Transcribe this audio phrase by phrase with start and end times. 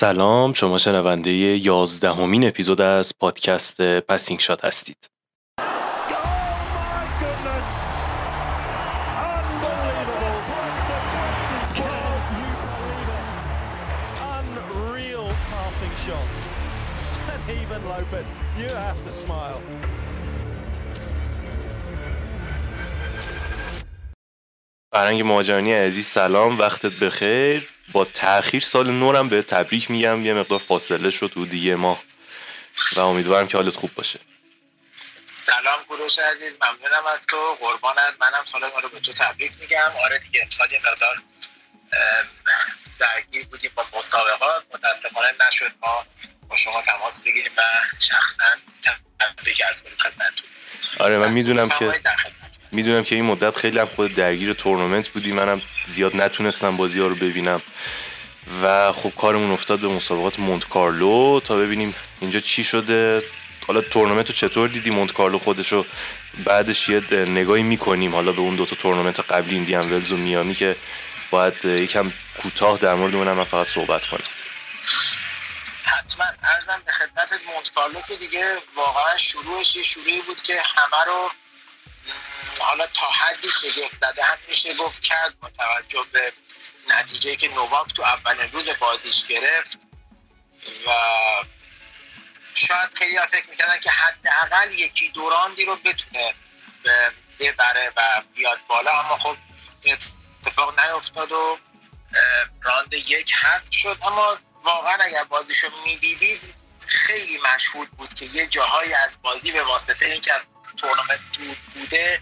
[0.00, 5.10] سلام شما شنونده یازدهمین اپیزود از پادکست Passing Shot هستید
[24.92, 30.34] فرنگ مهاجرانی عزیز سلام وقتت بخیر با تاخیر سال نو رم بهت تبریک میگم یه
[30.34, 32.02] مقدار فاصله شد تو دیگه ما.
[32.96, 34.20] و امیدوارم که حالت خوب باشه.
[35.46, 37.56] سلام کوروش عزیز ممنونم از تو.
[37.60, 38.14] قربانت.
[38.20, 39.92] منم سال نو رو به تو تبریک میگم.
[40.04, 41.22] آره دیگه امسال یه مقدار
[42.98, 44.64] درگیر بودیم با مسابقات.
[44.74, 45.72] متاسفانه نشد.
[45.82, 46.06] ما
[46.48, 47.62] با شما تماس بگیریم و
[48.00, 48.44] شخصا
[49.20, 50.48] تبریک ارز کنیم خدمتتون.
[50.98, 52.00] آره من می‌دونم که
[52.72, 55.32] می‌دونم که این مدت خیلی هم خود درگیر تورنمنت بودی.
[55.32, 57.62] منم زیاد نتونستم بازی ها رو ببینم.
[58.62, 63.22] و خب کارمون افتاد به مسابقات مونت کارلو تا ببینیم اینجا چی شده.
[63.66, 65.86] حالا تورنمنت رو چطور دیدی؟ مونت کارلو خودشو
[66.44, 68.14] بعدش یه نگاهی می‌کنیم.
[68.14, 70.76] حالا به اون دوتا تورنمنت قبلی ایندیان ولز و میامی که
[71.30, 72.12] باید یکم
[72.42, 74.28] کوتاه در مورد اونم من فقط صحبت کنم
[75.84, 76.24] حتما.
[76.54, 78.44] ارزم به خدمت مونت کارلو که دیگه
[78.76, 81.30] واقعا شروعش یه شروعی بود که همه رو
[82.58, 86.32] حالا تا حدی شگفت زده هم میشه گفت کرد با توجه به
[86.88, 89.78] نتیجه که نوواک تو اولین روز بازیش گرفت.
[90.86, 90.90] و
[92.54, 96.34] شاید خیلی فکر می‌کردن که حداقل یکی دوراندی رو بتونه
[97.40, 99.36] ببره و بیاد بالا اما خب
[100.44, 101.58] اتفاق نیفتاد و
[102.62, 103.98] راند یک حذف شد.
[104.06, 106.54] اما واقعا اگر بازیشو می‌دیدید
[106.86, 110.32] خیلی مشهود بود که یه جاهایی از بازی به واسطه اینکه
[110.80, 112.20] تورنمنت دور بوده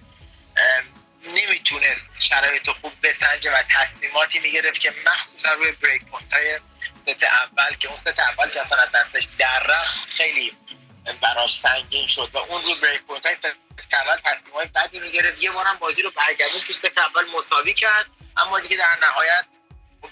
[1.25, 6.61] نمی‌تونست شرایط خوب بسنجه و تصمیماتی می‌گرفت که مخصوصا روی break point های
[6.95, 10.57] ست اول که اون ست اول که اصلا دستش در رفت خیلی
[11.23, 13.57] براش سنگین شد و اون روی break point های ست
[13.93, 15.43] اول تصمیم های بدی می‌گرفت.
[15.43, 19.45] یه بارم بازی رو برگردون تو ست اول مساوی کرد اما دیگه در نهایت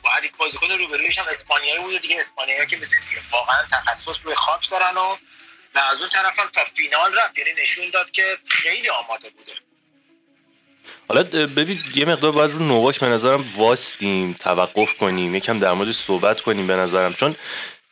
[0.02, 2.96] با هر یک بازیکن روبرویش هم اسپانیایی بود دیگه اسپانیایی که دیگه
[3.30, 5.16] واقعا تخصص روی خاک دارن و
[5.74, 7.38] و از اون طرف هم تا فینال رفت.
[7.38, 9.52] یعنی نشون داد که خیلی آماده بوده.
[11.08, 15.92] حالا ببین یه مقدار باید رو نوواک به نظرم واستیم توقف کنیم یکم در مورد
[15.92, 17.14] صحبت کنیم به نظرم.
[17.14, 17.36] چون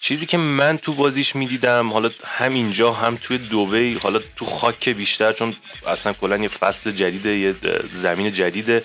[0.01, 4.89] چیزی که من تو بازیش می‌دیدم حالا هم اینجا هم توی دوبی حالا تو خاک
[4.89, 7.55] بیشتر چون اصلا کلا یه فصل جدیده یه
[7.95, 8.85] زمین جدیده.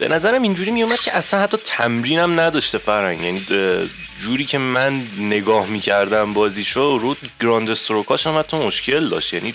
[0.00, 3.46] به نظرم اینجوری میومد که اصلا حتی تمرینم نداشته فرنگ یعنی
[4.20, 9.32] جوری که من نگاه می‌کردم بازیشو رو گراند استروکاش هم حتی مشکل داشت.
[9.32, 9.54] یعنی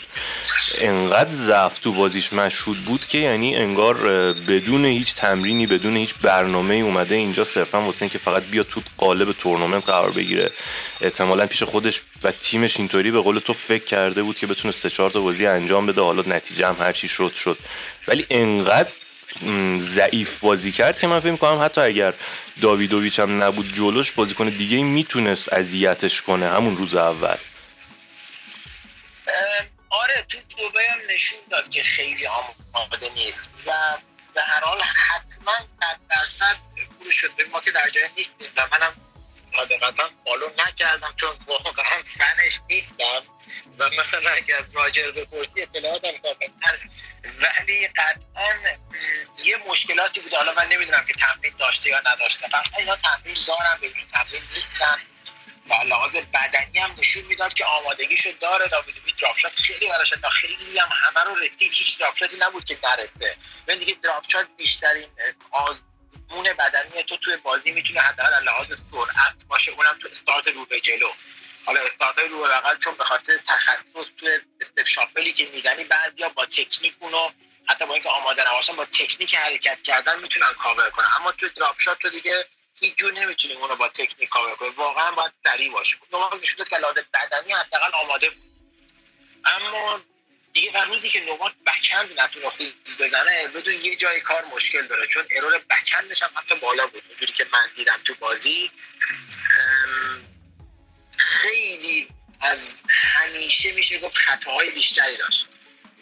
[0.82, 3.98] انقدر ضعف تو بازیش مشهود بود که یعنی انگار
[4.34, 9.32] بدون هیچ تمرینی بدون هیچ برنامه اومده اینجا صرفا واسه اینکه فقط بیا تو قالب
[9.32, 10.52] تورنمنت قرار بگیره.
[11.02, 14.90] احتمالا پیش خودش و تیمش اینطوری به قول تو فکر کرده بود که بتونه سه
[14.90, 16.02] چهار تا بازی انجام بده.
[16.02, 17.58] حالا نتیجه هم هرچی شد شد.
[18.08, 18.90] ولی انقدر
[19.80, 22.14] ضعیف بازی کرد که من فکر کنم حتی اگر
[22.62, 27.38] داویدوویچ هم نبود جلوش بازیکن دیگه می‌تونست اذیتش کنه همون روز اول.
[29.90, 32.28] آره تو دوبه هم نشون داد که خیلی
[32.74, 33.72] آماده نیست و
[34.34, 36.58] به هر حال حتما صد درصد
[37.12, 38.94] شد به ما که در جای نیستیم و منم
[39.58, 43.22] حقیقتا فالو نکردم چون واقعا فنش نیستم.
[43.80, 46.80] و مثلا اگه از راجر بپرسی اطلاعاتم کاملتر
[47.42, 48.78] ولی قطعا
[49.44, 52.48] یه مشکلاتی بوده حالا من نمی‌دونم که تمرین داشته یا نداشته.
[52.48, 54.98] قطعا اینا تمرین دارن بدون تمرین نیستن
[55.70, 58.68] و لحاظ بدنی هم نشون می‌داد که آمادگیشو داره.
[58.68, 61.74] داویدوویچ drop shot خیلی براش خیلی هم همه رو رسید.
[61.74, 63.38] هیچ drop shot ی نبود که نرسه.
[63.68, 65.10] من دیگه drop shot بیشترین
[66.30, 69.72] آزمون بدنی تو توی بازی می‌تونه حداقل لحاظ سرعت باشه.
[69.72, 71.12] اونم تو استارت رو به جلو.
[71.66, 76.30] حالا استارت رو بغل چون به خاطر تخصص توی step shuffle ی که می‌زنی بعضیا
[76.30, 77.30] با تکنیک اونو
[77.70, 81.08] حتی با اینکه آماده نباشن با تکنیک حرکت کردن می‌تونن کاور کنن.
[81.20, 82.46] اما توی drop shot تو دیگه
[82.80, 84.70] هیچ جور نمی‌تونی اونو با تکنیک کاور کنی.
[84.70, 85.98] واقعا باید سریع باشه.
[86.14, 88.46] نوواک نشون که لازم بدنی حداقل آماده بود.
[89.46, 90.02] اما
[90.56, 92.46] دیگه و روزی که نوواک بکند نتونه
[93.00, 95.08] بزنه بدون یه جای کار مشکل داره.
[95.08, 97.04] چون ارور بکندش هم حتی بالا بود.
[97.08, 98.72] اونجوری که من دیدم تو بازی.
[101.18, 102.08] خیلی
[102.42, 105.48] از همیشه میشه گفت خطاهای بیشتری داشت.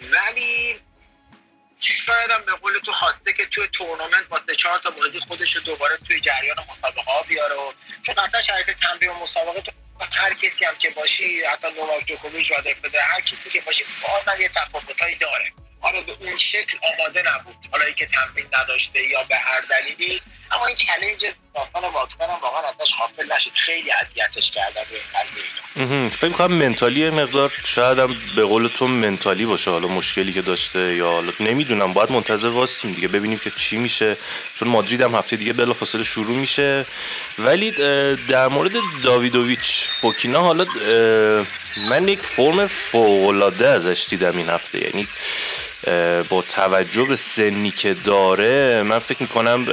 [0.01, 0.81] ولی
[1.79, 5.55] شاید هم به قول تو خواسته که توی تورنمنت با سه چهار تا بازی خودش
[5.55, 10.33] رو دوباره توی جریان مسابقه ها بیاره و چون قطعا شرایط تمرین مسابقه تو هر
[10.33, 12.55] کسی هم که باشی حتی نوواک جوکوویچ و
[13.13, 15.62] هر کسی که باشی بازم یه تفاوتایی داره.
[15.83, 17.55] آره به اون شکل آماده نبود.
[17.71, 20.21] حالا که تمرین نداشته یا به هر دلیلی.
[20.51, 21.25] اما این چلنج
[21.55, 23.51] داستان واکسن هم واقعا ازش حافل نشد.
[23.53, 29.45] خیلی اذیتش کردن روی قضیه فکر کنم منتالی مقدار شاید هم به قول تو منتالی
[29.45, 29.71] باشه.
[29.71, 31.93] حالا مشکلی که داشته یا حالا نمی‌دونم.
[31.93, 33.07] باید منتظر واسیم دیگه.
[33.07, 34.17] ببینیم که چی میشه.
[34.55, 36.85] چون مادرید هم هفته دیگه بلافاصله شروع میشه.
[37.39, 37.71] ولی
[38.27, 38.71] در مورد
[39.03, 40.65] داویدوویچ فوکینا حالا
[41.89, 44.83] من یک فرم فوق العاده ازش دیدم این هفته.
[44.83, 45.07] یعنی
[46.29, 49.67] با توجه به سنی که داره من فکر می‌کنم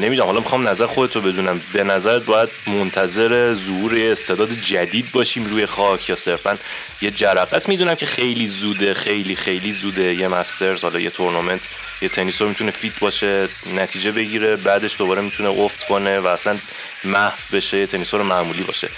[0.00, 1.60] نمی‌دونم حالا می‌خوام نظر خودتو بدونم.
[1.72, 6.58] به نظرت باید منتظر ظهور استعداد جدید باشیم روی خاک یا صرفا
[7.00, 11.60] یه جرقه؟ است می‌دونم که خیلی زوده خیلی خیلی زوده یه مسترز حالا یه تورنمنت
[12.02, 16.58] یه تنیسور می‌تونه fit باشه نتیجه بگیره بعدش دوباره می‌تونه افت کنه و اصلا
[17.04, 18.88] محو بشه یه تنیسور معمولی باشه.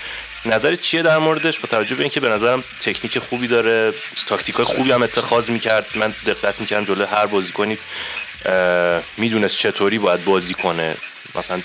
[0.46, 3.94] نظرت چیه در موردش؟ با توجه به اینکه به نظرم تکنیک خوبی داره
[4.26, 5.86] تاکتیک خوبی هم اتخاذ می‌کرد.
[5.94, 7.78] من دقت می‌کردم جلو هر بازیکنی
[9.16, 10.96] می‌دونست چطوری باید بازی کنه.
[11.34, 11.62] مثلا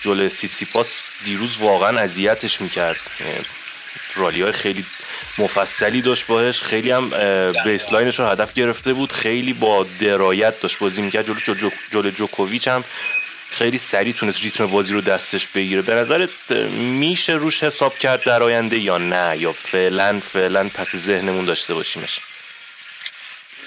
[0.00, 3.00] جلو سیتسیپاس دیروز واقعا اذیتش می‌کرد.
[4.16, 4.86] رالی های خیلی
[5.38, 7.10] مفصلی داشت باش خیلی هم
[7.64, 9.12] بیسلاینش رو هدف گرفته بود.
[9.12, 11.26] خیلی با درایت داشت بازی می‌کرد.
[11.26, 12.84] جلو, جلو جوکوویچ هم
[13.58, 15.82] خیلی سریع تونست ریتم بازی رو دستش بگیره.
[15.82, 16.50] به نظرت
[17.00, 22.20] میشه روش حساب کرد در آینده یا نه؟ یا فعلا فعلا پس ذهنمون داشته باشیمش.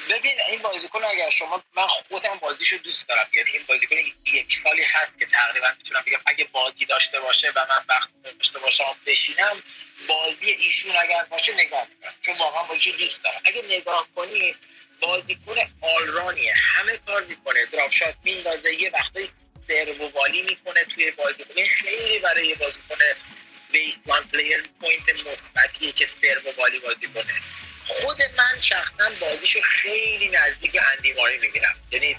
[0.10, 3.28] ببین این بازیکن اگر شما من خودم بازیشو دوست دارم.
[3.34, 3.96] یعنی این بازیکن
[4.34, 8.60] یک سالی هست که تقریبا می‌تونم بگم اگه بازی داشته باشه و من وقت داشته
[8.60, 9.64] باشم بشینم
[10.08, 12.14] بازی ایشون اگر باشه نگاه می‌کنم.
[12.22, 13.42] چون واقعا بازی دوست دارم.
[13.46, 14.56] اگه نگاه کنید
[15.00, 16.54] بازیکن all-round یه.
[16.56, 17.66] همه کار می‌کنه.
[17.66, 19.30] drop shot میندازه یه وقتایی
[19.68, 22.98] serve volley می‌کنه توی بازی خیلی برای بازیکن
[24.06, 27.34] one player point مثبتیه که serve volley بازی کنه.
[27.88, 32.18] خود من شخصا بازیشو خیلی نزدیک اندی ماری می‌بینم یعنی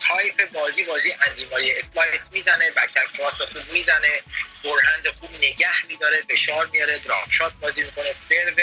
[0.00, 4.20] تایپ بازی بازی اندی ماری slice می‌زنه back cross خوب می‌زنه
[4.64, 8.54] forehand خوب نگه میداره فشار میاره drop shot بازی می‌کنه سرو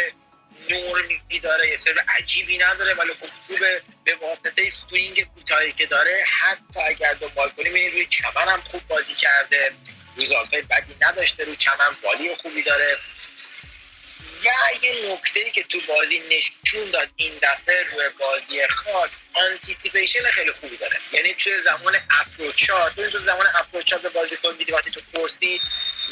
[0.70, 1.04] نور
[1.44, 3.82] داره یه سر عجیبی نداره ولی خب خوبه.
[4.04, 8.88] به واسطه swing کوتاهی که داره حتی اگر دنبال کنیم این روی چمن هم خوب
[8.88, 9.72] بازی کرده.
[10.18, 12.98] result های بدی نداشته روی چمن volley خوبی داره.
[14.46, 20.52] و یه نکته که تو بازی نشون داد این دفعه روی بازی خاک anticipation خیلی
[20.52, 20.98] خوبی داره.
[21.12, 25.62] یعنی توی زمان approach ات تو زمان approach ات به بازی کن وقتی تو پرسی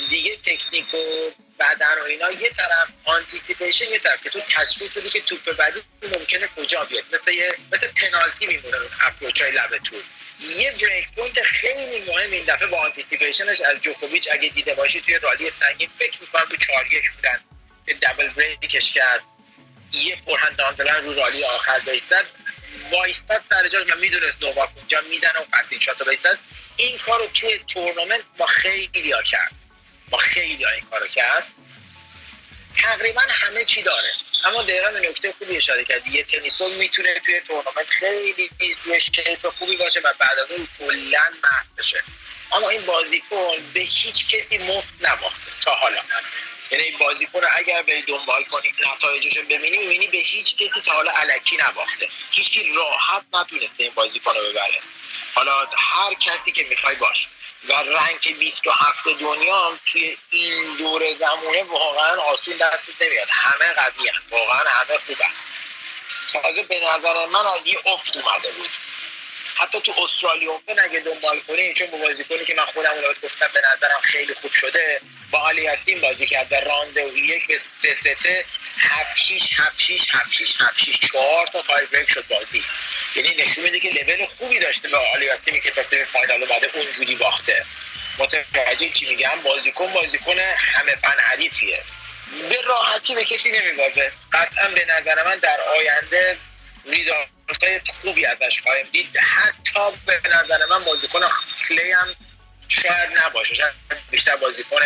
[0.09, 5.09] دیگه تکنیک و بدن و اینا یه طرف anticipation یه طرف که تو تشخیص بدی
[5.09, 7.03] که توپ بعدی ممکنه کجا بیاد.
[7.13, 9.95] مثل یه مثل پنالتی میمونه اون approach های لب تور.
[10.39, 15.01] یه break point خیلی مهم این دفعه با anticipation ش از جوکوویچ اگه دیده باشی
[15.01, 16.83] توی rally سنگین فکر می‌کنم رو 4
[17.15, 17.43] بودن
[17.85, 19.21] که double break ش کرد.
[19.91, 22.25] یه forehand down the line رو rally آخر winner زد.
[22.91, 26.39] وایستاد سر جاش من می‌دونست نوواک اونجا میزنه و pass shot بیستد.
[26.77, 29.51] این کار رو توی تورنمنت با خیلی ها کرد.
[30.09, 31.47] با خیلی این کارو کرد.
[32.75, 34.11] تقریبا همه چی داره.
[34.45, 38.49] اما دقیقا به نکته خوبی اشاره کردی یه تنیسون می‌تونه توی تورنمنت خیلی
[38.83, 42.03] روی شیپ خوبی باشه و بعد از اون کلا محو بشه.
[42.51, 46.01] اما این بازیکن به هیچ کسی مفت نباخته تا حالا.
[46.71, 51.11] یعنی بازیکن اگر بری دنبال کنی نتایجش رو ببینی می‌بینی به هیچ کسی تا حالا
[51.11, 52.09] علکی نباخته.
[52.31, 54.79] هیچکی راحت نتونسته این بازیکن رو ببره.
[55.33, 57.27] حالا هر کسی که می‌خوای باش.
[57.69, 63.27] و رنگ 27 دنیا توی این دور زمونه واقعا آسون دست نمیاد.
[63.31, 65.33] همه قوی واقعا همه خوبن
[66.27, 68.69] تازه به نظر من از یه افت اومده بود.
[69.55, 73.61] حتی تو استرالیا اوپن اگه دنبال کنی چون بازیکنی که من خودم اون گفتم به
[73.73, 75.01] نظرم خیلی خوب شده
[75.31, 78.45] با آلی هستیم بازی کرد در راند یک به سه سته
[78.77, 82.63] هفت شیش هفت شیش هفت شیش هفت شیش چهار تا تای بریک شد بازی.
[83.15, 86.71] یعنی نشون میده که لول خوبی داشته به آلی هستیمی که تا سمی فاینال اومده
[86.73, 87.48] اونجوری باخته.
[88.19, 91.83] متوجه چی میگم؟ بازیکن بازیکن همه فن حریفیه.
[92.49, 94.11] به راحتی به کسی نمیبازه.
[94.33, 96.37] قطعا به نظر من در آینده
[96.85, 99.17] ریزالت خوبی ازش خواهیم دید.
[99.17, 101.19] حتی به نظر من بازیکن
[101.67, 102.15] کلی هم
[102.69, 103.73] شاید نباشه شاید
[104.11, 104.81] بیشتر بازیکن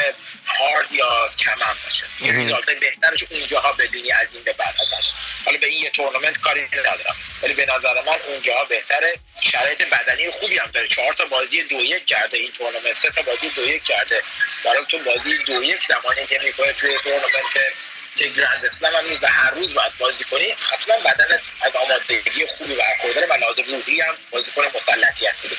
[0.45, 2.05] هارد یا کمن باشه.
[2.21, 5.11] یه ریزالت بهترش اونجاها ببینی از این به بعد ازش.
[5.45, 7.15] حالا به این یه تورنمنت کاری ندارم.
[7.43, 9.19] ولی به نظر من اونجاها بهتره.
[9.41, 10.87] شرایط بدنی خوبی هم داره.
[10.87, 12.97] چهار تا بازی دو یک کرده این تورنمنت.
[12.97, 14.21] سه تا بازی دو یک کرده.
[14.65, 17.73] برای تو بازی دو یک زمانی که می‌کنه توی تورنمنت
[18.17, 22.75] که گرند اسلم هم و هر روز باید بازی کنی حتما بدنت از آمادگی خوبی
[22.75, 25.55] برخورداره و لازم روحی هم بازیکن مسلطی هستی به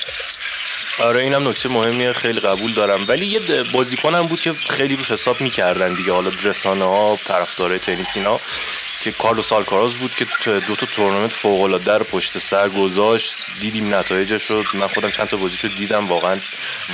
[0.99, 3.07] آره اینم نکته مهمیه خیلی قبول دارم.
[3.07, 8.07] ولی یه بازیکنم بود که خیلی روش حساب می‌کردن دیگه حالا رسانه ها طرفدارای تنیس
[8.15, 8.39] اینا.
[9.05, 10.25] که کارلوس آلکاراز بود که
[10.67, 13.35] دو تا تورنمنت فوق العاده پشت سر گذاشت.
[13.61, 16.07] دیدیم نتایجش شد من خودم چند تا بازی شد دیدم.
[16.07, 16.39] واقعا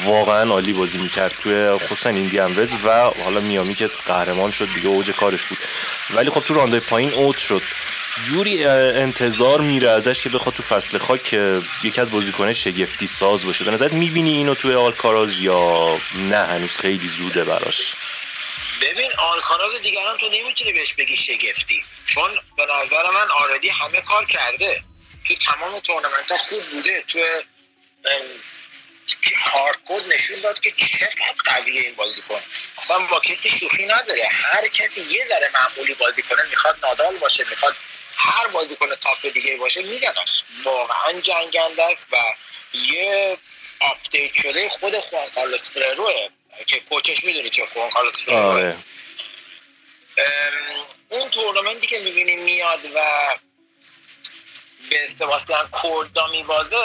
[0.05, 2.89] واقعا عالی بازی می‌کرد توی خصوصا ایندیان وز و
[3.23, 5.57] حالا میامی که قهرمان شد دیگه اوج کارش بود.
[6.09, 7.61] ولی خب تو رانده پایین اوت شد.
[8.23, 11.33] جوری انتظار میره ازش که بخواد تو فصل خاک
[11.83, 13.65] یکی از بازیکنه شگفتی ساز باشه.
[13.65, 17.95] به نظرت می‌بینی اینو توی آلکاراز یا نه؟ هنوز خیلی زوده براش.
[18.81, 21.83] ببین آلکاراز دیگران تو نمی‌تونی بهش بگی شگفتی.
[22.13, 24.83] چون به نظر من آردی همه کار کرده.
[25.27, 27.03] تو تمام تورنمنت ها خوب بوده.
[27.07, 27.19] تو
[29.45, 32.43] hard court نشون داد که چقدر قویه این بازی کنه
[32.77, 34.27] اصلا با کسی شوخی نداره.
[34.31, 37.75] هر کسی یه ذره معمولی بازی کنه می‌خواد نادال باشه می‌خواد
[38.15, 42.17] هر بازیکن top دیگه باشه میزنش واقعا جنگنده است و
[42.73, 43.37] یه
[43.79, 46.29] update شده خود خوان کارلوس فررو
[46.67, 48.77] که کوچش می‌دونی که خوان کارلوس آره.
[51.31, 52.99] تورنمنتی که می‌بینی میاد و
[54.89, 56.75] به استفاده کوردا میبازه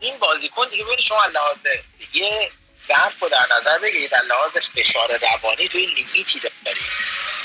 [0.00, 1.58] این بازیکن دیگه ببینید شما لحاظ
[2.12, 2.50] یه
[2.88, 6.80] ظرف رو در نظر بگیرید در لحاظ فشار روانی توی لیمیتی داری.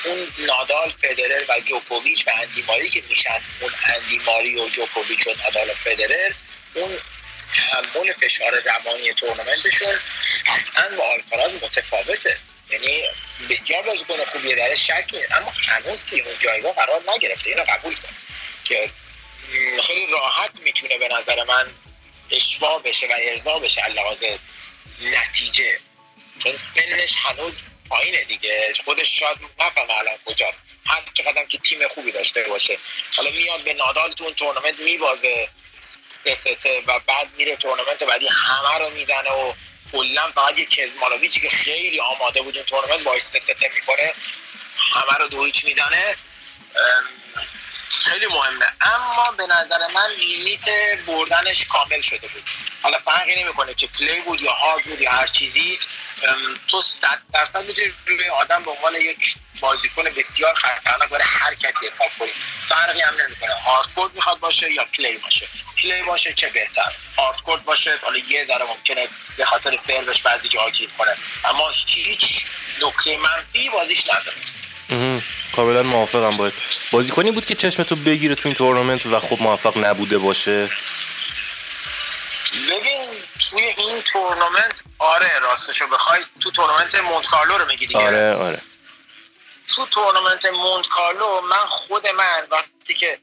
[0.05, 5.69] اون نادال فدرر و جوکوویچ و اندیماری که میشن اون اندیماری و جوکوویچ و نادال
[5.69, 6.33] و فدرر
[6.73, 6.99] اون
[7.55, 9.99] تحمل فشار زمانی تورنمنتشون
[10.47, 12.37] قطعا با آلکاراز متفاوته.
[12.69, 13.03] یعنی
[13.49, 18.15] بسیار بازیکن خوبیه در شک اما هنوز توی اون جایگاه قرار نگرفته اینو قبول کن
[18.65, 18.91] که
[19.83, 21.73] خیلی راحت می‌تونه به نظر من
[22.31, 24.23] اشوا بشه و ارضا بشه لحاظ
[25.01, 25.79] نتیجه.
[26.43, 27.53] چون سنش هنوز
[27.89, 28.73] پایینه دیگه.
[28.85, 30.63] خودش شاید نفهم الان کجاست.
[30.85, 32.77] هر چقدر که تیم خوبی داشته باشه.
[33.17, 35.49] حالا میاد به نادال تو اون تورنمنت میبازه
[36.11, 39.53] سه سته و بعد میره تورنمنت بعدی همه رو می‌زنه و
[39.91, 44.13] کلا فقط یه کسمانوویچی که خیلی آماده بود اون تورنمنت سه سته می‌کنه
[44.93, 45.65] همه رو دو هیچ
[47.89, 48.65] خیلی مهمه.
[48.81, 50.65] اما به نظر من limit
[51.07, 52.43] بردنش کامل شده بود.
[52.81, 55.79] حالا فرقی نمی‌کنه که clay بود یا هارد بود یا هر چیزی.
[56.67, 61.87] تو صد درصد می‌تونی روی آدم به عنوان یک بازیکن بسیار خطرناک برای هر کسی
[61.87, 62.29] حساب کنی.
[62.67, 63.53] فرقی هم نمی‌کنه.
[63.53, 65.47] هاردکورد می‌خواد باشه یا کلی باشه.
[65.81, 66.91] کلی باشه چه بهتر.
[67.17, 69.07] هاردکورد باشه حالا یه ذره ممکنه
[69.37, 71.17] به خاطر سروش بعضی جا گیر کنه.
[71.45, 72.45] اما هیچ
[72.81, 74.37] نکته منفی بازیش نداره.
[75.55, 76.53] کاملا موافقم باید
[76.91, 80.69] بازیکنی بود که چشمتو بگیره تو این تورنمنت و خب موفق نبوده باشه.
[82.69, 83.03] ببین
[83.49, 87.99] توی این تورنمنت آره راستشو بخوای تو تورنمنت مونت کارلو رو میگی دیگه.
[87.99, 88.61] آره آره.
[89.75, 93.19] تو تورنمنت مونت کارلو من خود من وقتی که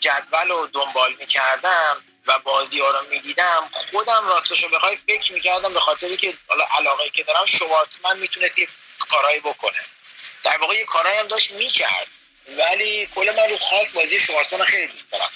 [0.00, 5.80] جدول رو دنبال می‌کردم و بازی ها رو می‌دیدم خودم راستشو بخوای فکر می‌کردم به
[5.80, 8.68] خاطری که حالا علاقه که دارم شوارتمن می‌تونست یه
[9.10, 9.80] کارهایی بکنه.
[10.44, 12.06] در واقع یه کارهایی هم داشت می‌کرد.
[12.58, 15.30] ولی کل من رو خاک بازی شوارتمن خیلی دوست دارم.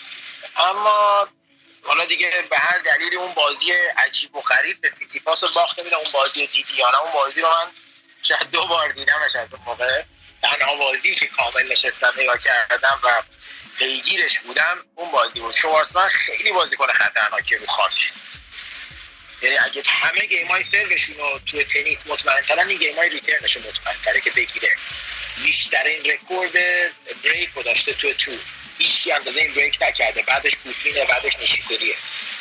[0.57, 1.29] اما
[1.83, 5.97] حالا دیگه به هر دلیل اون بازی عجیب و غریب به سیسیپاس رو باخته میدم
[5.97, 7.71] اون بازی دیدی یا اون بازی رو من
[8.23, 10.03] شاید دو بار دیدمش از اون موقع.
[10.43, 13.23] تنها بازی که کامل نشستم نگاه کردم و
[13.79, 15.57] پیگیرش بودم اون بازی بود.
[15.57, 18.13] شوارتزمن خیلی بازیکن خطرناکی رو خاک.
[19.43, 23.45] یعنی اگه همه game های سروشون رو توی تنیس مطمئن ترن این game های return
[23.45, 24.77] ش مطمئن تره که بگیره.
[25.45, 26.53] بیشترین رکورد
[27.25, 28.31] break رو داشته توی tour.
[28.81, 30.23] هیچ اندازه این break نکرده.
[30.23, 31.97] بعدش پوتینه بعدش نیشیکوریه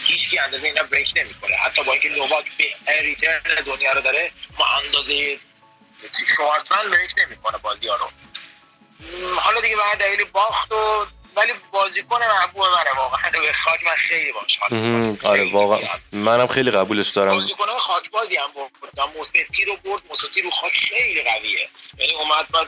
[0.05, 1.55] هیچ کی اندازه اینا break نمی‌کنه.
[1.55, 5.39] حتی با اینکه نوواک بهترین return دنیا رو داره اما اندازه
[6.37, 7.87] شوارتزمن break نمی‌کنه بازی
[9.35, 11.05] حالا دیگه به هر دلیلی باخت و
[11.39, 13.29] ولی بازیکن محبوب منه واقعا.
[13.31, 14.59] به خاک من خیلی باش.
[15.23, 15.79] آره واقعا.
[16.11, 17.31] منم خیلی قبولش دارم.
[17.31, 21.69] بازیکن خاک بازی هم برد موسیتی رو برد موسیتی رو خاک خیلی قویه.
[21.97, 22.67] یعنی اومد بعد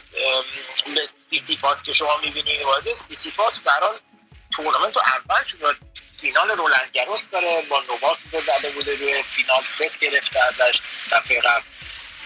[0.95, 3.95] به سی سی پاس که شما می‌بینید بازی سی سی پاس بران
[4.51, 5.77] تورنمنت اول شد
[6.21, 7.61] فینال رولند گروس داره.
[7.69, 11.63] با نوواک رو زده بوده روی فینال ست گرفته ازش دفعه قبل.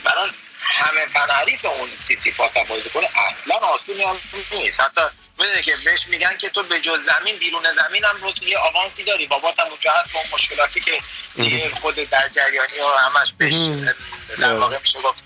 [0.04, 0.34] بران
[0.66, 4.20] همه فن حریف اون سی سی پاس بازی کنه اصلا آسونی هم
[4.52, 4.80] نیست.
[4.80, 5.02] حتی
[5.40, 9.04] می‌دونی که بهش میگن که تو به جز زمین بیرون زمین هم رو یه آوانسی
[9.04, 9.28] داری.
[9.28, 11.02] بابات هم اونجا هست با اون مشکلاتی که
[11.36, 13.56] دیگه خود در جریانی و همش بهش
[14.42, 15.24] در واقع میشه گفت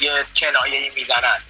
[0.00, 1.42] یه کنایه می‌زنن.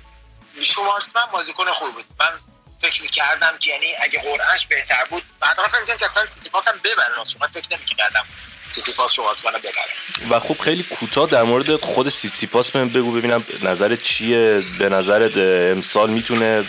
[0.60, 2.04] شوارتزمن بازیکن خوب بود.
[2.20, 2.40] من
[2.82, 6.78] فکر می‌کردم که یعنی اگه قرعش بهتر بود بعد فکر می‌کردم که اصلا سیسیپاس هم
[6.84, 7.24] ببره.
[7.24, 8.26] شما فکر نمی‌کردم.
[8.68, 10.30] سیتیپاس شوارتزمن ببره.
[10.30, 15.36] و خوب خیلی کوتاه در مورد خود سیتیپاس من بگو ببینم نظرت چیه به نظرت
[15.76, 16.68] امسال می‌تونه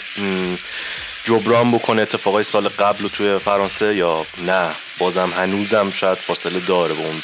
[1.24, 6.94] جبران بکنه اتفاقای سال قبل و توی فرانسه یا نه؟ بازم هنوزم شاید فاصله داره
[6.94, 7.24] به اون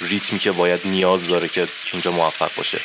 [0.00, 2.80] ریتمی که باید نیاز داره که اونجا موفق باشه.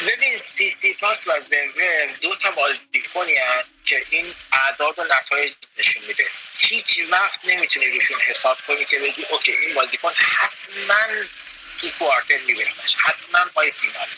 [0.00, 3.38] ببین سیسیپاس و زنگر دو تا بازیکنی
[3.84, 6.26] که این اعداد و نتایج نشون میده.
[6.58, 11.24] هیچ وقت نمی‌تونی روشون حساب کنی که بگی okay این بازیکن حتما
[11.80, 14.08] تو quarter میبینمش حتما پای فینال.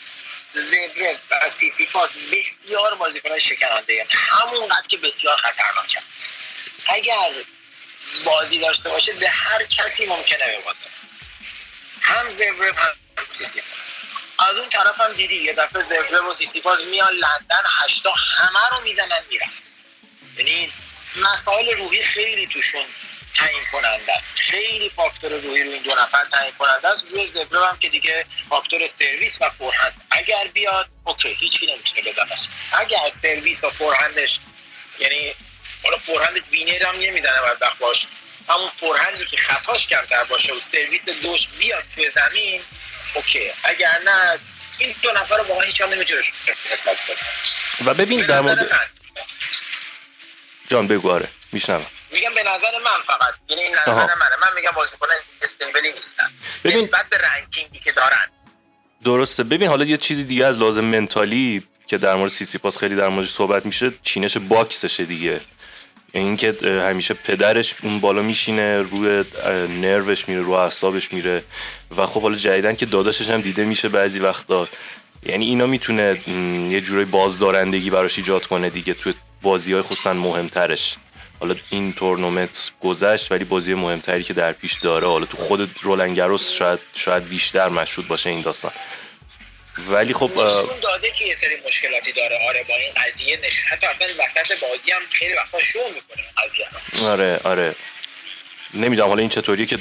[0.53, 6.01] زورف و سیسیپاس بسیار بازیکن شکننده یعنی همونقدر که بسیار خطرناکه
[6.89, 7.33] اگر
[8.23, 10.79] بازی داشته باشه به هر کسی ممکنه ببازه.
[12.01, 12.95] هم زورف هم
[13.33, 13.76] سیسیپاس
[14.39, 18.83] از اون طرف هم دیدی یه دفعه زورف و سیسیپاس میان لندن هشتا همه رو
[18.83, 19.51] میزنن میرن.
[20.37, 20.73] یعنی
[21.15, 22.85] مسائل روحی خیلی توشون
[23.35, 24.35] تعیین کننده است.
[24.35, 27.07] خیلی فاکتور روحی رو این دو نفر تعیین کننده است.
[27.11, 32.47] روی زورف هم که دیگه فاکتور سرویس و forehand اگر بیاد okay هیچکی نمی‌تونه بزنش
[32.71, 34.39] اگر سرویس و forehand ش
[34.99, 35.35] یعنی
[35.83, 38.07] حالا forehand winner هم نمی‌زنه بدبخت باش
[38.49, 42.61] همون forehand ی که خطاش کمتر باشه و سرویس دوش بیاد توی زمین
[43.13, 43.51] okay.
[43.63, 44.39] اگر نه
[44.79, 46.21] این دو نفر رو واقعا هیچ هم نمی‌تونه
[46.71, 46.95] حساب
[47.85, 48.69] و ببین در مورد
[50.67, 51.29] جان بگو آره.
[51.53, 51.85] میشنوم.
[52.11, 53.33] میگم به نظر من فقط.
[53.49, 54.35] یعنی این نظر منه.
[54.41, 55.07] من میگم بازیکن
[55.41, 56.31] stable ی نیستن.
[56.63, 58.31] ببین نسبت به ranking ی که دارن.
[59.03, 59.43] درسته.
[59.43, 63.07] ببین حالا یه چیزی دیگه از لحاظ mental ی که در مورد سیسیپاس خیلی در
[63.07, 65.41] موردش صحبت میشه چینش box شه دیگه.
[66.13, 69.23] اینکه همیشه پدرش اون بالا میشینه روی
[69.81, 71.43] نروش میره رو اعصابش میره
[71.97, 74.67] و خب حالا جدیدن که داداشش هم دیده میشه بعضی وقتا.
[75.25, 76.21] یعنی اینا می‌تونه
[76.69, 80.97] یه جورای بازدارندگی براش ایجاد کنه دیگه تو بازی های خصوصا مهمترش.
[81.39, 86.51] حالا این تورنمنت گذشت ولی بازی مهمتری که در پیش داره حالا تو خود رولنگروس
[86.51, 88.71] شاید شاید بیشتر مشهود باشه این داستان.
[89.87, 92.39] ولی خب نشون داده که یه سری مشکلاتی داره.
[92.49, 93.63] آره با این قضیه نش...
[93.63, 97.75] حتی اصلا وسط بازی هم خیلی وقتا شو می‌کنه قضیه آره آره.
[98.73, 99.77] نمی‌دونم حالا این چطوریه که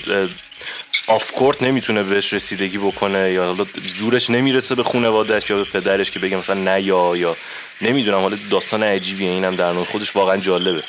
[1.07, 6.11] آف کورت نمی‌تونه بهش رسیدگی بکنه یا حالا زورش نمی‌رسه به خانوادهش یا به پدرش
[6.11, 7.37] که بگه مثلا نه یا یا.
[7.81, 10.83] نمی‌دونم حالا داستان عجیبیه اینم در خودش واقعا جالبه.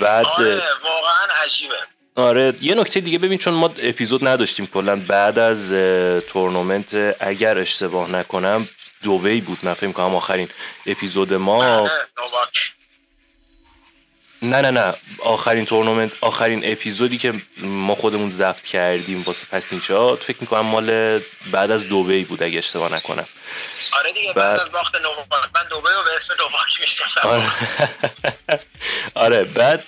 [0.00, 1.74] بعد آره واقعا عجیبه.
[2.16, 5.70] آره یه نکته دیگه ببین چون ما اپیزود نداشتیم کلا بعد از
[6.28, 8.68] تورنمنت اگر اشتباه نکنم
[9.02, 10.48] دوبی بود فکر کنم آخرین
[10.86, 11.58] اپیزود ما.
[11.60, 11.90] بله،
[14.46, 14.94] نه نه نه.
[15.18, 21.20] آخرین تورنمنت آخرین اپیزودی که ما خودمون ضبط کردیم واسه پسینچات فکر می‌کنم مال
[21.52, 23.26] بعد از دوبی بود اگه اشتباه نکنم.
[23.98, 24.94] آره دیگه بعد, از باخت
[25.54, 27.28] من دوبی رو به اسم نوواک می‌شناسم.
[27.28, 27.50] آره.
[29.26, 29.84] آره بعد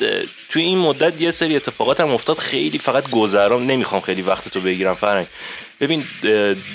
[0.48, 4.60] توی این مدت یه سری اتفاقات هم افتاد خیلی فقط گذرام نمی‌خوام خیلی وقت تو
[4.60, 5.26] بگیرم فرنگ
[5.80, 6.04] ببین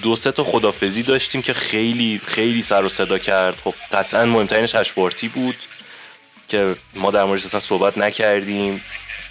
[0.02, 3.56] دو سه تا خدافزی داشتیم که خیلی خیلی سر و صدا کرد.
[3.64, 5.56] خب قطعا مهمترینش اشپارتی بود.
[6.48, 8.84] که ما در موردش اصلا صحبت نکردیم.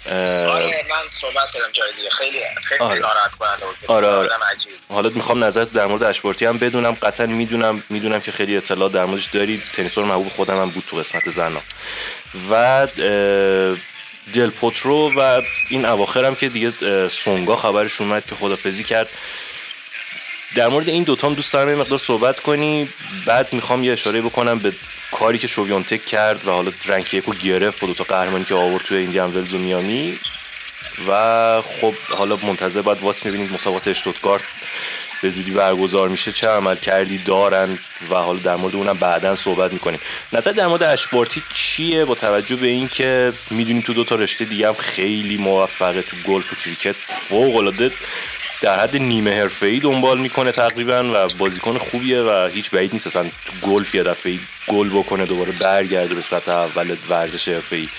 [0.05, 2.09] آره من صحبت کردم جای دیگه.
[2.09, 2.99] خیلی خیلی آره.
[2.99, 3.75] ناراحت کننده بود.
[3.87, 4.29] آره, آره.
[4.89, 6.91] حالا می‌خوام نظرت در مورد اشپورتی هم بدونم.
[6.91, 9.63] قطعا می‌دونم می‌دونم که خیلی اطلاع در موردش داری.
[9.73, 11.61] تنیسور محبوب خودم هم بود تو قسمت زنا.
[12.51, 12.87] و
[14.33, 19.09] دل پوترو و این اواخر هم که دیگه سونگا خبرش اومد که خدافزی کرد.
[20.55, 22.89] در مورد این دوتا هم دوست دارم یه مقدار صحبت کنی.
[23.25, 24.73] بعد می‌خوام یه اشاره بکنم به
[25.19, 28.97] کاری که شویونتک کرد و حالا رنک یکو گرفت با دوتا قهرمانی که آورد توی
[28.97, 30.19] ایندیان ولز و میامی
[31.07, 34.43] و خب حالا منتظر باید واسه می‌بینید مسابقات اشتوتگارت
[35.21, 39.73] به زودی برگزار میشه چه عمل کردی دارن و حالا در مورد اونم بعدا صحبت
[39.73, 39.99] می‌کنیم.
[40.33, 44.67] نظر در مورد اشبارتی چیه؟ با توجه به اینکه می‌دونیم تو دو تا رشته دیگه
[44.67, 46.95] هم خیلی موفقه تو گلف و کریکت.
[47.29, 47.91] فوق العاده
[48.63, 53.07] در حد نیمه ای دنبال می‌کنه تقریبا و بازیکن خوبیه و هیچ بعید نیست.
[53.07, 57.89] اصلا تو گلف یه دفعه گل بکنه دوباره برگرده به سطح اول ورزش ای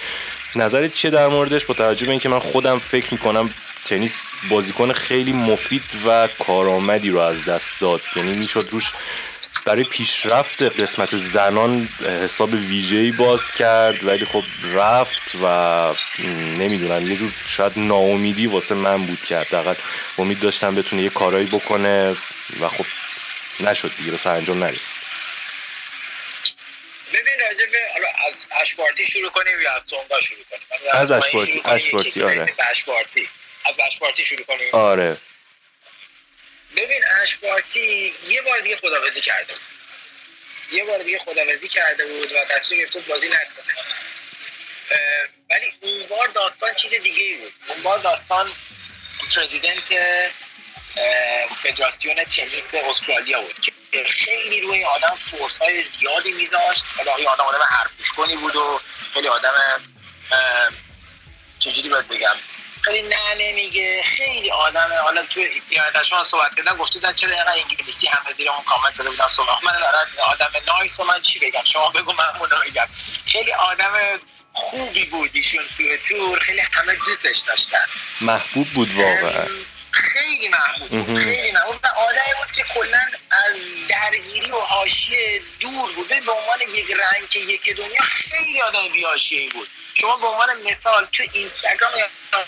[0.57, 3.51] نظرت چیه در موردش؟ با توجه به اینکه من خودم فکر می‌کنم
[3.85, 8.01] تنیس بازیکن خیلی مفید و کارآمدی رو از دست داد.
[8.17, 8.93] یعنی می‌شد روش
[9.67, 11.89] برای پیشرفت قسمت زنان
[12.25, 15.47] حساب ویژه‌ای باز کرد ولی خب رفت و
[16.59, 19.75] نمی‌دونم یه جور شاید ناامیدی واسه من بود که حداقل
[20.19, 22.17] امید داشتم بتونه یه کارایی بکنه
[22.61, 22.87] و خب
[23.61, 25.05] نشد دیگه به سرانجام نرسید.
[27.13, 27.79] ببین راجع به
[28.29, 32.55] از اشپارتی شروع کنیم یا از تونگا شروع کنیم؟ از اشپارتی اشپارتی آره.
[33.67, 34.69] از اشپارتی شروع کنیم.
[34.73, 35.17] آره.
[36.77, 39.63] ببین اشپارتی یه بار دیگه خداوزی کرده بود.
[40.73, 43.75] یه بار دیگه خداوزی کرده بود و تصمیم گرفته بازی نکنه.
[45.51, 47.53] ولی اون بار داستان چیز دیگه ای بود.
[47.69, 48.53] اون بار داستان
[49.35, 49.95] پرزیدنت
[51.61, 53.61] فدراسیون تنیس استرالیا بود
[53.93, 56.85] که خیلی روی آدم فورس های زیادی میذاشت.
[57.19, 58.81] این آدم آدم حرفش کنی بود و
[59.15, 59.55] خیلی آدم
[61.59, 62.37] چجوری باید بگم؟
[62.85, 64.03] خیلی نه نمیگه.
[64.03, 64.97] خیلی آدمه.
[64.97, 65.41] حالا تو
[66.05, 69.73] شما صحبت کردن گفتودن چرا اینقدر انگلیسی همه زیر اون کامنت داده بودن صحبت من
[70.27, 72.89] آدم نایس و من چی بگم؟ شما بگو من اونو بگم
[73.27, 74.21] خیلی آدم
[74.53, 76.39] خوبی بود ایشون تو تور.
[76.39, 77.87] خیلی همه دوستش داشتن.
[78.21, 79.47] محبوب بود واقعا.
[79.91, 81.25] خیلی محبوب بود.
[81.25, 81.75] خیلی محبوب.
[81.85, 83.55] و آدمی بود که کلا از
[83.89, 86.09] درگیری و حاشیه دور بود.
[86.09, 89.69] به عنوان یک رنگ که یک دنیا خیلی آدم بی بود.
[89.95, 91.93] شما به عنوان مثال تو اینستاگرام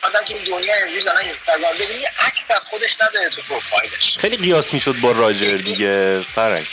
[0.02, 4.18] آدم که دنیا امروز الان اینستاگرام ببینی عکس از خودش نداره تو پروفایلش.
[4.18, 6.66] خیلی قیاس می‌شد با راجر دیگه فرنگ.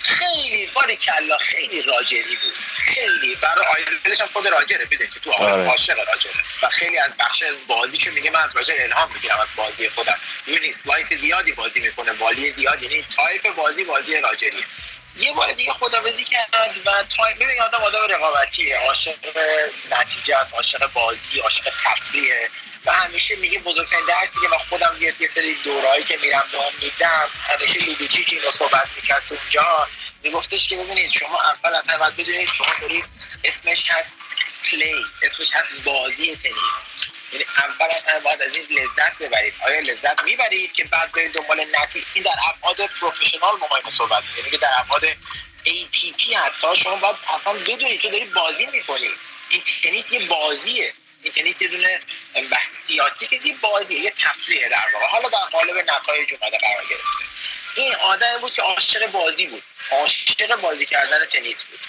[0.00, 2.54] خیلی بارتی کلا خیلی راجری بود.
[2.76, 3.34] خیلی.
[3.34, 5.68] برای idol ش هم خود راجره بده که تو آره.
[5.68, 6.42] عاشق راجره.
[6.62, 10.18] و خیلی از بخش بازی که میگه من از راجر الهام می‌گیرم از بازی خودم.
[10.46, 12.86] می‌بینی slice زیادی بازی می‌کنه volley زیادی.
[12.86, 14.64] یعنی تایپ بازی بازی راجریه.
[15.18, 16.48] یه بار دیگه خداحافظی کرد
[16.86, 19.14] و تایم ببین آدم آدم رقابتیه عاشق
[19.90, 22.50] نتیجه است عاشق بازی عاشق تفریحه
[22.86, 27.28] و همیشه میگه بزرگترین درسی که من خودم یه سری دورایی که میرم به میدم
[27.46, 29.88] همیشه لوبیچیچ که اینو صحبت می‌کرد تو اونجا
[30.22, 33.04] میگفتش که ببینید شما اول از هر باید بدونید شما دارید
[33.44, 34.12] اسمش هست
[34.70, 36.74] پلی اسمش هست بازی تنیس.
[37.32, 39.54] یعنی اول از همه باید از این لذت ببرید.
[39.66, 44.50] آیا لذت می‌برید که بعد برید دنبال نتی این در ابعاد پروفشنال ما صحبت یعنی
[44.50, 45.02] که در ابعاد
[45.66, 49.10] ATP حتی شما باید اصلا بدونید تو داری بازی می‌کنی.
[49.48, 50.94] این تنیس یه بازیه.
[51.22, 52.00] این تنیس یه دونه
[52.50, 55.06] بحث سیاسی که یه بازیه یه تفریحه در واقع.
[55.06, 57.24] حالا در قالب نتایج اومده قرار گرفته.
[57.76, 59.62] این آدم بود که عاشق بازی بود.
[59.90, 61.80] عاشق بازی کردن تنیس بود.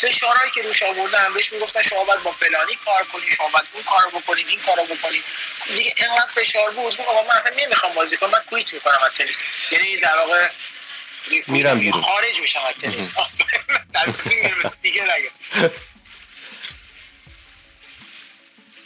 [0.00, 3.82] فشارهایی که روش آوردن بهش می‌گفتن شما باید با فلانی کار کنی شما باید اون
[3.82, 5.24] کارو بکنید این کارو بکنید
[5.66, 9.36] دیگه اینقدر فشار بود که من اصلا نمی‌خوام بازی کنم من کویت می‌کنم از تنیس.
[9.70, 10.48] یعنی در واقع
[11.46, 12.02] میرم بیرون.
[12.02, 13.12] خارج میشم از تنیس.
[14.82, 15.30] دیگه نگه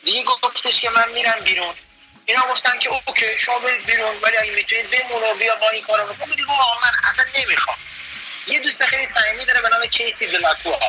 [0.05, 1.75] دیگه گفتش که من میرم بیرون.
[2.27, 6.15] اینا گفتن که OK شما برید بیرون ولی اگه می‌تونید بمونو بیا با این کارو
[6.15, 6.31] بکن.
[6.31, 6.45] دیگه
[6.83, 7.77] من اصلا نمی‌خوام.
[8.47, 10.81] یه دوست خیلی صمیمی داره به نام کیسی دلاکوا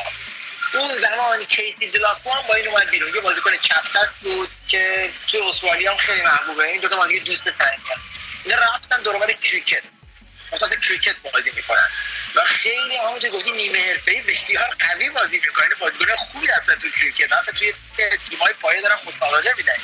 [0.74, 3.14] اون زمان کیسی دلاکوا با این اومد بیرون.
[3.14, 6.64] یه بازیکن چپ دست بود که تو استرالیا هم خیلی محبوبه.
[6.64, 7.84] این دو تا بازیکن دوست صمیمی
[8.44, 9.90] اینا رفتن دور کریکت.
[10.52, 11.88] مثلا کریکت بازی می‌کنن.
[12.34, 15.74] و خیلی همونجوری گفتی نیمه حرفه‌ای بسیار قوی بازی می‌کنه.
[15.78, 17.32] بازیکن خوبی هستن تو کریکت.
[17.32, 17.72] حتی توی
[18.30, 19.76] تیم‌های پایه دارن مسابقه میدن.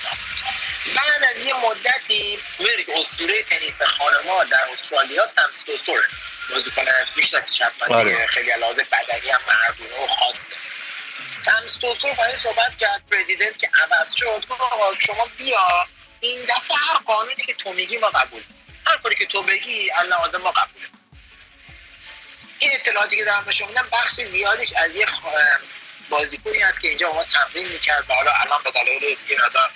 [0.96, 6.08] بعد از یه مدتی میری اسطوره تنیس خانم‌ها در استرالیا سمستوستوره
[6.50, 6.84] بازیکن
[7.16, 8.26] می‌شناسی آره.
[8.26, 10.56] خیلی علاوه بدنی هم مردونه و خاصه.
[11.44, 14.46] سمس توسر با صحبت کرد پرزیدنت که عوض شد.
[14.48, 15.86] گفت شما بیا
[16.20, 18.42] این دفعه هر قانونی که تو میگی ما قبول.
[18.86, 20.86] هر کاری که تو بگی لازم ما قبوله.
[22.58, 25.06] این اطلاعاتی که دارم به شما بخش زیادش از یه
[26.08, 29.70] بازیکنی هست که اینجا ما تمرین می‌کرد و حالا الان به دلایل یه مقدار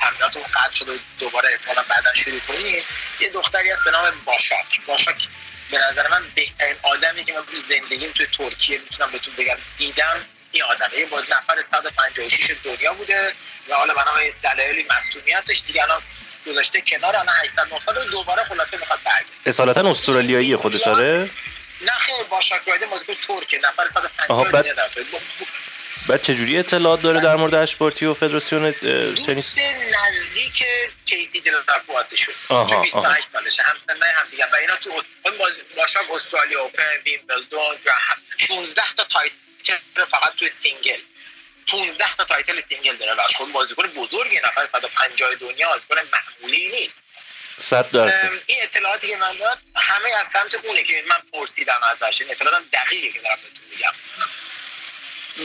[0.00, 2.84] تمرینات قطع شده و دوباره احتمالا بعدا شروع کنیم.
[3.20, 4.80] یه دختری هست به نام باشاک.
[4.86, 5.28] باشاک
[5.70, 10.24] به نظر من بهترین آدمی که من تو زندگیم توی ترکیه می‌تونم بهتون بگم دیدم
[10.52, 10.98] این آدمه.
[10.98, 13.34] یه باز نفر 156 دنیا بوده
[13.68, 16.02] و حالا بنابراین دلایلی مصونیتش دیگه الان
[16.46, 19.30] گذاشته کنار الان 800 900 و دوباره خلاصه می‌خواد برگرده.
[19.46, 21.30] اصالتا استرالیایی خودش آره
[21.80, 24.74] نه خیر با شاکرایده بازیکن ترکه نفر 150 دنیا
[26.10, 28.72] بعد چجوری اطلاعات داره در مورد اشپارتی و فدراسیون
[29.26, 30.64] تنیس؟ نزدیک
[31.06, 35.02] کیسی دلارپو هستشون چون 28 سالشه هم سنه هم دیگه و اینا تو
[35.76, 37.76] باشاک استرالیا اوپن ویمبلدون
[38.38, 41.00] 16 تا تایتل فقط توی سینگل.
[41.68, 47.02] 15 تا تایتل سینگل داره و خود بازیکن بزرگی نفر 150 دنیا بازیکن معمولی نیست.
[47.58, 47.96] صد
[48.46, 52.20] این اطلاعاتی که من داد همه از سمت اونه که من پرسیدم ازش.
[52.20, 53.92] این اطلاعاتم دقیقی که دارم بهتون میگم.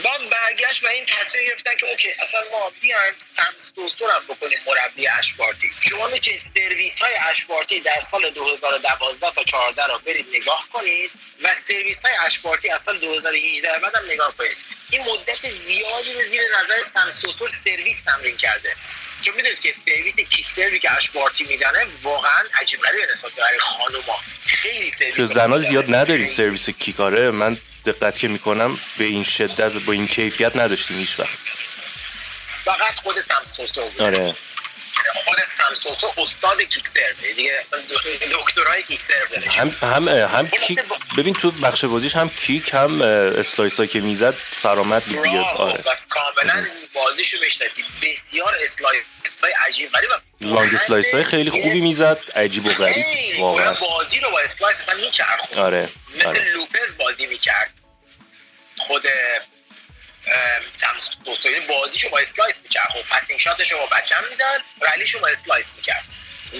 [0.04, 4.60] بعد برگشت و این تصمیم گرفتن که OK اصلا ما بیایم سم استوسور هم بکنیم
[4.68, 10.00] مربی اش بارتی شما می‌تونید سرویس های اش بارتی در سال 2012 تا 14 رو
[10.00, 11.12] برید نگاه کنید
[11.44, 14.58] و سرویس های اش بارتی از سال 2018 بعد هم نگاه کنید.
[14.90, 18.76] این مدت زیادی رو زیر نظر سم استوسور سرویس تمرین کرده.
[19.22, 23.32] چون می‌دونید که سرویس kick serve ی که اش بارتی می‌زنه واقعا عجیب غریبه نسبت
[23.32, 24.20] به خانوما.
[24.46, 29.72] خیلی سرویس زنا زیاد ندارید سرویس kick آره من دقت که می‌کنم به این شدت
[29.72, 31.40] با این کیفیت نداشتیم هیچ وقت.
[32.66, 34.36] فقط خود سم استوسور بود آره.
[35.26, 37.66] خود سم استوسور استاد kick serve دیگه
[38.32, 40.80] دکترای kick serve داره هم هم هم kick
[41.18, 45.40] ببین تو بخش بازیش هم kick هم slice که می‌زد سرآمد بود دیگه.
[45.40, 45.78] آره.
[45.78, 49.04] بس کاملا بازیشو بشناسی بسیار slice
[49.44, 50.10] های عجیب غریب
[50.42, 53.74] long slice های خیلی خوبی می‌زد عجیب و غریب واقعا.
[53.74, 55.64] بازی رو با slice اصلا میچرخون.
[55.64, 56.54] آره مثل آره.
[56.54, 57.72] لوپز بازی می‌کرد.
[58.78, 59.06] خود
[61.46, 62.88] یعنی بازیشو با slice می‌کرد.
[62.90, 66.04] خب passing shot شو با بچم می‌داد rally شو با slice می‌کرد.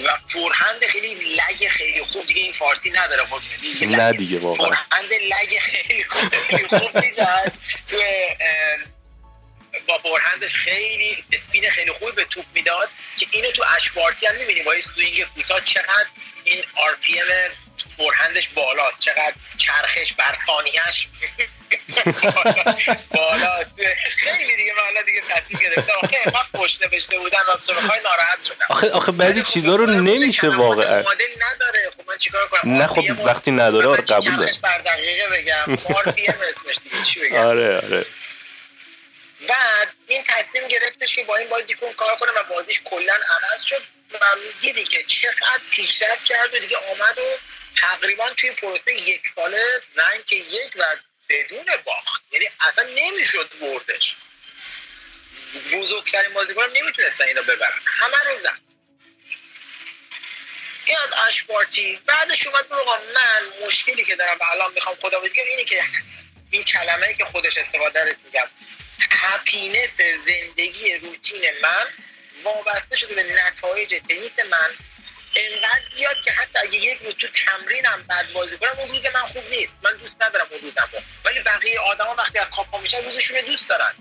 [0.06, 2.28] و forehand خیلی lag خیلی خوب.
[2.28, 3.42] دیگه این فارسی نداره خب
[3.82, 4.66] نه دیگه واقعا.
[4.66, 7.52] فورهند لگ خیلی خوب خیلی خوب می‌زد.
[7.88, 8.02] تو
[9.88, 14.26] با forehand ش خیلی spin خیلی خوبی به توپ می‌داد که اینو تو اش بارتی
[14.26, 16.08] هم می‌بینیم با این swing کوتاه چقدر
[16.44, 17.28] این RPM
[17.98, 19.00] forehand ش بالاست.
[19.00, 21.08] چقدر چرخش بر ثانیهش
[23.16, 23.74] بالاست.
[24.18, 28.66] خیلی دیگه حالا دیگه تصمیم گرفته آخه اینقدر پشت نوشته بودن راستش بخوای ناراحت شدم.
[28.70, 31.00] آخه آخه بعضی خب چیزا رو نمیشه واقعا.
[31.00, 31.92] مدل نداره.
[31.98, 35.96] خب من چیکار کنم؟ نه خب وقتی نداره آره قبول دارم بر دقیقه بگم.
[35.96, 37.04] آر اسمش دیگه.
[37.06, 38.06] چی بگم؟ آره آره.
[39.50, 43.82] بعد این تصمیم گرفتش که با این بازیکن کار کنه و بازیش کلا عوض شد.
[44.14, 44.18] و
[44.62, 47.22] دیدی که چقدر پیشرفت کرد و دیگه آمد و
[47.82, 50.84] تقریبا توی پروسه یک ساله رنگ یک و
[51.30, 52.22] بدون باخت.
[52.32, 54.16] یعنی اصلا نمی‌شد بردش.
[55.72, 57.80] بزرگترین بازیکن نمی‌تونستن اینو ببرن.
[57.86, 58.60] همه رو زد.
[60.86, 65.46] این از اشپارتی بعدش اومد آقا من مشکلی که دارم و الان می‌خوام خداویسی کنم
[65.46, 65.84] اینه که
[66.52, 68.48] این کلمه که خودش استفاده رو میگم.
[69.12, 71.86] هپینس زندگی روتین من
[72.44, 74.70] وابسته شده به نتایج تنیس من.
[75.36, 79.28] انقدر زیاد که حتی اگه یک روز تو تمرینم بعد بازی کنم اون روز من
[79.28, 79.76] خوب نیست.
[79.84, 80.90] من دوست ندارم اون روزم
[81.26, 83.94] ولی بقیه آدما وقتی از خواب میشن روزشون دوست دارن.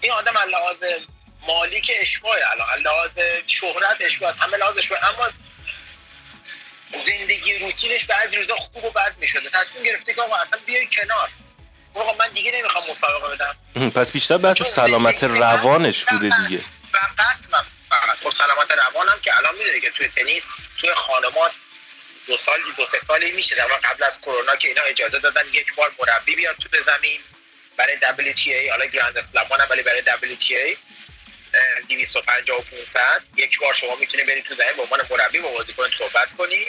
[0.00, 0.76] این آدم لحاظ
[1.46, 3.10] مالی که اشباه الان لحاظ
[3.46, 5.30] شهرت اشباه همه لحاظ اشباه اما
[6.92, 9.50] زندگی روتینش بعد روزا خوب و بد می‌شده.
[9.50, 11.30] تصمیم گرفته که آقا اصلا بیای کنار.
[11.94, 13.90] آقا من دیگه نمی‌خوام مسابقه بدم.
[13.90, 16.64] پس بیشتر بحث سلامت روانش بوده دیگه.
[16.92, 17.58] فقط من
[18.06, 20.44] فقط خب سلامت روانم که الان می‌دونی که توی تنیس
[20.80, 21.52] توی خانمات
[22.26, 23.54] دو سال دو سه سالی میشه.
[23.56, 27.20] در قبل از کرونا که اینا اجازه دادن یک بار مربی بیاد تو زمین
[27.76, 30.78] برای WTA حالا گراند اسلم هم ولی برای WTA
[31.88, 35.90] 250 و 500 یک بار شما می‌تونی بری تو زمین به عنوان مربی با بازیکن
[35.98, 36.66] صحبت کنی.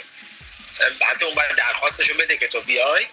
[1.00, 3.06] حتی اون برای درخواستشو بده که تو بیای.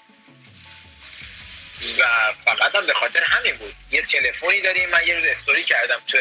[2.00, 3.76] و فقط هم به خاطر همین بود.
[3.92, 4.90] یه تلفنی داریم.
[4.90, 6.18] من یه روز استوری کردم تو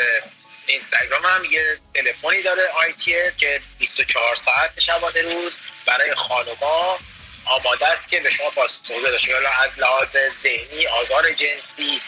[0.66, 5.58] اینستاگرام هم یه تلفنی داره آیتیه که 24 ساعت شبانه روز.
[5.86, 6.98] برای خانما
[7.44, 10.08] آماده است که به شما پاسخ بده شما از لحاظ
[10.42, 12.00] ذهنی آزار جنسی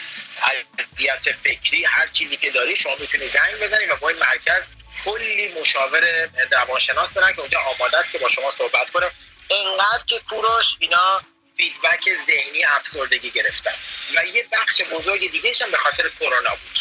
[0.79, 4.63] اذیت فکری هر چیزی که داری شما می‌تونی زنگ بزنی و با این مرکز
[5.05, 9.11] کلی مشاور روانشناس دارن که اونجا آماده است که با شما صحبت کنه.
[9.51, 11.23] انقدر که کوروش اینا
[11.57, 13.75] فیدبک ذهنی افسردگی گرفتن.
[14.17, 16.81] و یه بخش بزرگ دیگه هم به خاطر کرونا بود.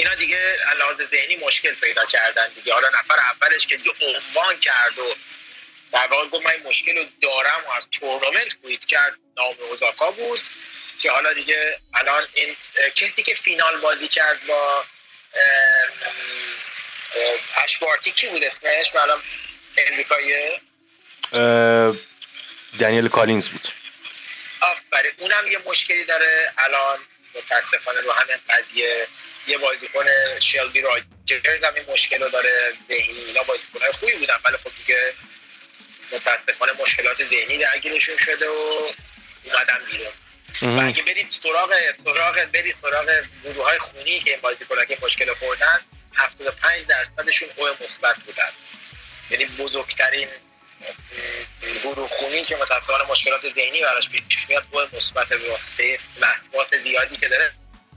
[0.00, 2.72] اینا دیگه لحاظ ذهنی مشکل پیدا کردن دیگه.
[2.74, 5.14] حالا نفر اولش که دیگه عنوان کرد و
[5.92, 10.40] در واقع گفت من مشکل رو دارم و از تورنمنت کویت کرد نام اوزاکا بود
[11.02, 12.56] که حالا دیگه الان این
[12.94, 14.84] کسی که فینال بازی کرد با
[17.64, 19.22] اشبارتی کی بود اسمش؟ الان
[19.76, 20.60] امریکاییه؟
[22.80, 23.68] دنیل کالینز بود.
[24.60, 26.52] آفرین اونم یه مشکلی داره.
[26.58, 26.98] الان
[27.34, 29.08] متاسفانه رو همین قضیه
[29.46, 30.04] یه بازیکن
[30.40, 33.18] شلبی راجرز هم این مشکل رو داره ذهنی.
[33.18, 35.14] اینا بازیکنهای خوبی بودن ولی خب دیگه
[36.12, 38.92] متاسفانه مشکلات ذهنی درگیرشون شده و
[39.44, 40.12] اومدن بیرون.
[40.62, 41.74] و اگه برید سراغ
[42.04, 45.80] سراغ برید سراغ گروه های خونی که این بازیکن‌ها که مشکل خوردن
[46.14, 48.52] 75 درصدشون او مثبت بودن.
[49.30, 50.28] یعنی بزرگترین
[51.82, 55.38] گروه خونی که متاسفانه مشکلات ذهنی براش پیش میاد او مثبت به
[56.52, 57.52] واسطه زیادی که داره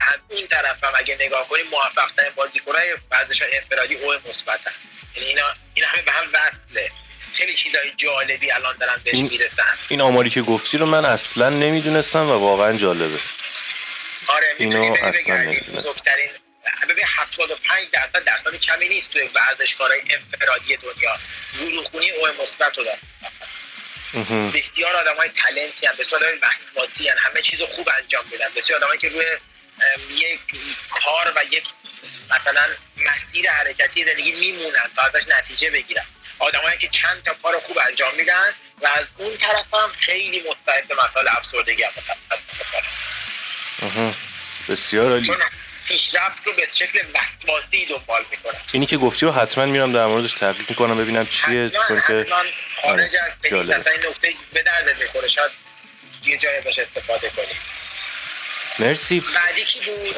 [0.08, 4.60] از این طرف هم اگه نگاه کنیم موفق ترین بازیکنای ورزش انفرادی او مثبت
[5.14, 5.42] یعنی اینا
[5.74, 6.90] اینا همه به هم وصله.
[7.34, 9.78] خیلی چیزای جالبی الان دارن بهش می‌رسن.
[9.88, 13.18] این آماری که گفتی رو من اصلا نمی‌دونستم و واقعا جالبه.
[14.26, 16.02] آره اینو اصلا نمی‌دونستم.
[16.88, 21.18] ببین 75 درصد درصد کمی نیست توی ورزشکارای انفرادی دنیا.
[21.58, 22.98] گروه خونی او مثبت رو دارن
[24.50, 26.38] بسیار آدم های تلنتی هم بسیار آدم
[27.18, 28.48] همه چیز خوب انجام میدن.
[28.56, 29.26] بسیار آدم که روی
[30.10, 30.40] یک
[30.90, 31.64] کار و یک
[32.30, 36.04] مثلا مسیر حرکتی زندگی میمونن تا ازش نتیجه بگیرن.
[36.38, 40.92] آدمایی که چند تا کار خوب انجام میدن و از اون طرف هم خیلی مستعد
[41.04, 41.92] مسائل افسردگی هم
[44.68, 45.32] بسیار عالی.
[45.88, 48.60] پیشرفت رو به شکل وسواسی دنبال می‌کنن.
[48.72, 52.26] اینی که گفتی رو حتما میرم در موردش تحقیق می‌کنم ببینم چیه چون که
[52.82, 55.50] خارج از اصلا این نکته به درد می‌خوره شاید
[56.24, 57.58] یه جای باش استفاده کنیم.
[58.78, 59.20] مرسی.
[59.20, 60.16] بعدی کی بود؟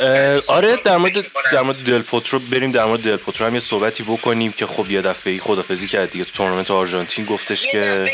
[0.48, 4.02] آره در مورد در مورد دل پوترو بریم در مورد دل پوترو هم یه صحبتی
[4.02, 8.04] بکنیم که خب یه دفعه خدافظی کرد دیگه تو تورنمنت آرژانتین گفتش که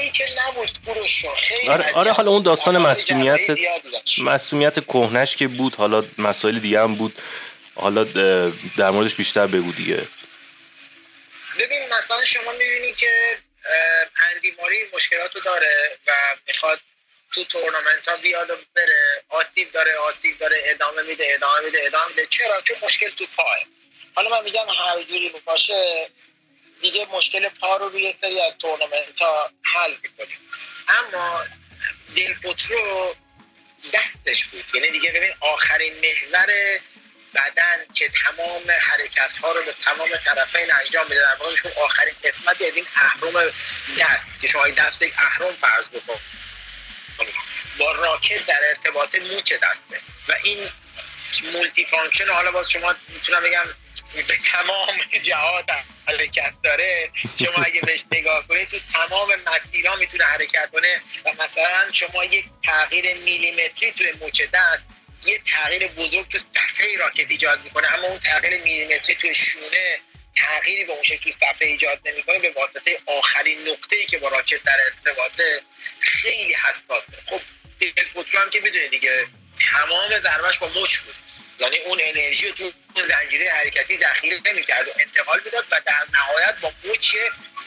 [1.69, 3.59] آره آره حالا اون داستان مسئولیت
[4.19, 7.19] مسئولیت کهنش که بود حالا مسائل دیگه هم بود.
[7.75, 8.05] حالا
[8.77, 10.09] در موردش بیشتر بگو دیگه.
[11.59, 13.11] ببین مثلا شما می‌بینی که
[14.35, 16.11] اندیماری مشکلاتو داره و
[16.49, 16.81] می‌خواد
[17.33, 19.25] تو تورنمنت ها بیاد و بره.
[19.29, 20.63] آسیب داره آسیب داره.
[20.65, 22.27] ادامه میده ادامه میده ادامه میده.
[22.27, 23.57] چرا؟ چون مشکل تو پاه
[24.15, 26.11] حالا من میگم هر جوری باشه
[26.81, 30.39] دیگه مشکل پا رو روی سری از تورنمنت ها حل می‌کنیم.
[30.89, 31.45] اما
[32.15, 33.17] دیل پوترو
[33.95, 34.65] دستش بود.
[34.75, 36.81] یعنی دیگه ببین آخرین محور
[37.35, 41.21] بدن که تمام حرکت ها رو به تمام طرفین انجام میده.
[41.21, 43.53] در واقع آخرین قسمتی از این اهرم
[44.01, 44.41] دست.
[44.41, 46.21] که شما دست یک اهرم فرض بکن.
[47.79, 50.01] با راکت در ارتباط مچ دسته.
[50.29, 50.69] و این
[51.53, 53.67] multi-function حالا باز شما می‌تونم بگم
[54.15, 55.71] به تمام جهات
[56.09, 57.11] حرکت داره.
[57.39, 61.03] شما اگه بهش نگاه کنید تو تمام مسیرها می‌تونه حرکت کنه.
[61.25, 64.83] و مثلا شما یک تغییر میلیمتری توی مچ دست
[65.25, 67.95] یه تغییر بزرگ تو صفحه راکت ایجاد می‌کنه.
[67.95, 69.99] اما اون تغییر میلیمتری توی شونه
[70.37, 74.29] تغییری به اون شکل تو صفحه ایجاد نمی‌کنه به واسطه آخرین نقطه ای که با
[74.29, 75.63] راکت در ارتباطه
[76.01, 77.13] خیلی حساسه.
[77.27, 77.41] خب
[77.81, 77.91] دل
[78.39, 79.27] هم که می‌دونه دیگه
[79.73, 81.15] تمام ضربش با مچ بود.
[81.59, 82.73] یعنی اون انرژی تو
[83.09, 87.17] زنجیره حرکتی ذخیره نمی‌کرد و انتقال می‌داد و در نهایت با مچ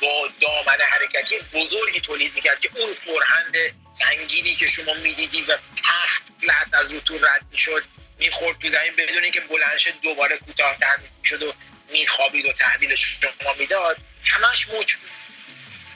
[0.01, 3.56] با دامن حرکتی بزرگی تولید می‌کرد که اون فرهند
[3.99, 7.84] سنگینی که شما می‌دیدی و تخت فلت از رو تو رد می‌شد
[8.19, 11.54] می‌خورد تو زمین بدون اینکه بلند شه دوباره کوتاهتر می‌شد و
[11.91, 15.10] میخوابید و تحویلش شما می‌داد همش مچ بود.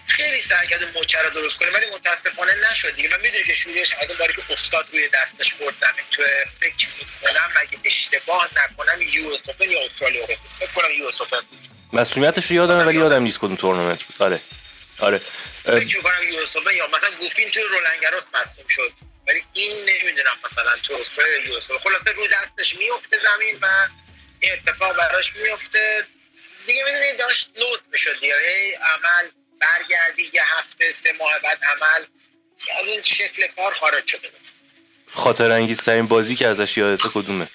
[0.07, 3.09] خیلی سعی کرد مچ رو درست کنه ولی متاسفانه نشد دیگه.
[3.09, 6.23] من می‌دونی که شروعش از باری که استاد روی دستش خورد زمین تو
[6.59, 10.25] فکر می‌کنم اگه اشتباه نکنم US Open یا استرالیا
[10.59, 11.41] فکر کنم US Open
[11.93, 14.15] مصدومیتش رو یادمه ولی یادم نیست کدوم تورنمنت بود.
[14.19, 14.41] آره.
[14.99, 15.21] آره.
[15.63, 18.93] فکر کنم US Open یا مثلا گوفین توی رولان گاروس مصدوم شد.
[19.27, 21.83] ولی این نمی‌دونم مثلا تو استرالیا یا یو اس اوپن.
[21.83, 23.67] خلاصه روی دستش میفته زمین و
[24.39, 26.07] این اتفاق براش میفته
[26.67, 28.35] دیگه می‌دونی داشت لوس می‌شد دیگه.
[28.45, 32.05] هی عمل برگردی یه هفته سه ماه بعد عمل.
[32.79, 34.39] از اون شکل کار خارج شده بود.
[35.11, 37.49] خاطر انگیز ترین بازی که ازش یادته کدومه؟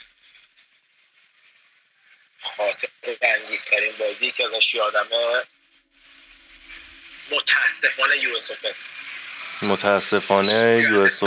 [2.40, 2.88] خاطر
[3.22, 5.42] انگیز ترین بازی که ازش یادمه
[7.30, 8.38] متاسفانه یو
[9.62, 11.20] متاسفانه یو اس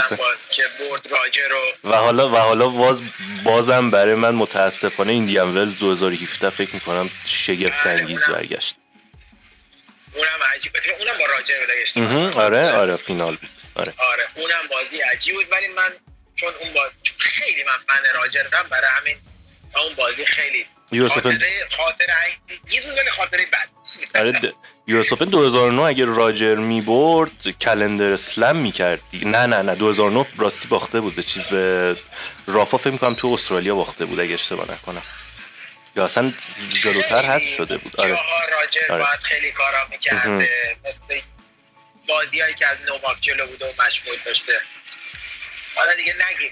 [0.52, 1.50] که برد راجر
[1.84, 3.02] و حالا و حالا باز
[3.44, 8.76] بازم برای من متاسفانه ایندیان ولز 2017 فکر می‌کنم شگفت آره، انگیز برگشت.
[10.14, 13.50] اونم عجیب بود اونم با راجر برگشت آره آره فینال بود.
[13.76, 13.94] آره.
[13.98, 15.92] آره اونم بازی عجیب بود ولی من
[16.36, 19.18] چون اون باز خیلی من فن راجرم برای همین
[19.86, 20.66] اون بازی خیلی
[21.10, 21.40] خاطره
[21.78, 22.14] خاطره
[22.50, 23.70] انگیز بود ولی خاطره بد.
[24.20, 24.54] آره
[24.88, 30.68] یو اس اوپن 2009 اگه راجر می‌برد کلندر اسلم می‌کرد نه نه نه 2009 راستی
[30.68, 31.16] باخته بود.
[31.16, 31.96] به چیز به
[32.48, 35.04] رافا فکر می‌کنم تو استرالیا باخته بود اگه اشتباه نکنم.
[35.96, 36.32] یا اصلا
[36.70, 37.96] جلوتر هست شده بود.
[38.02, 38.12] آره.
[38.12, 39.04] راجر آره.
[39.04, 40.50] باید خیلی کارا می‌کرده.
[40.86, 41.22] مثل
[42.08, 44.54] بازی هایی که از نوماک جلو بوده و مشمول داشته.
[45.88, 46.52] حالا دیگه نگید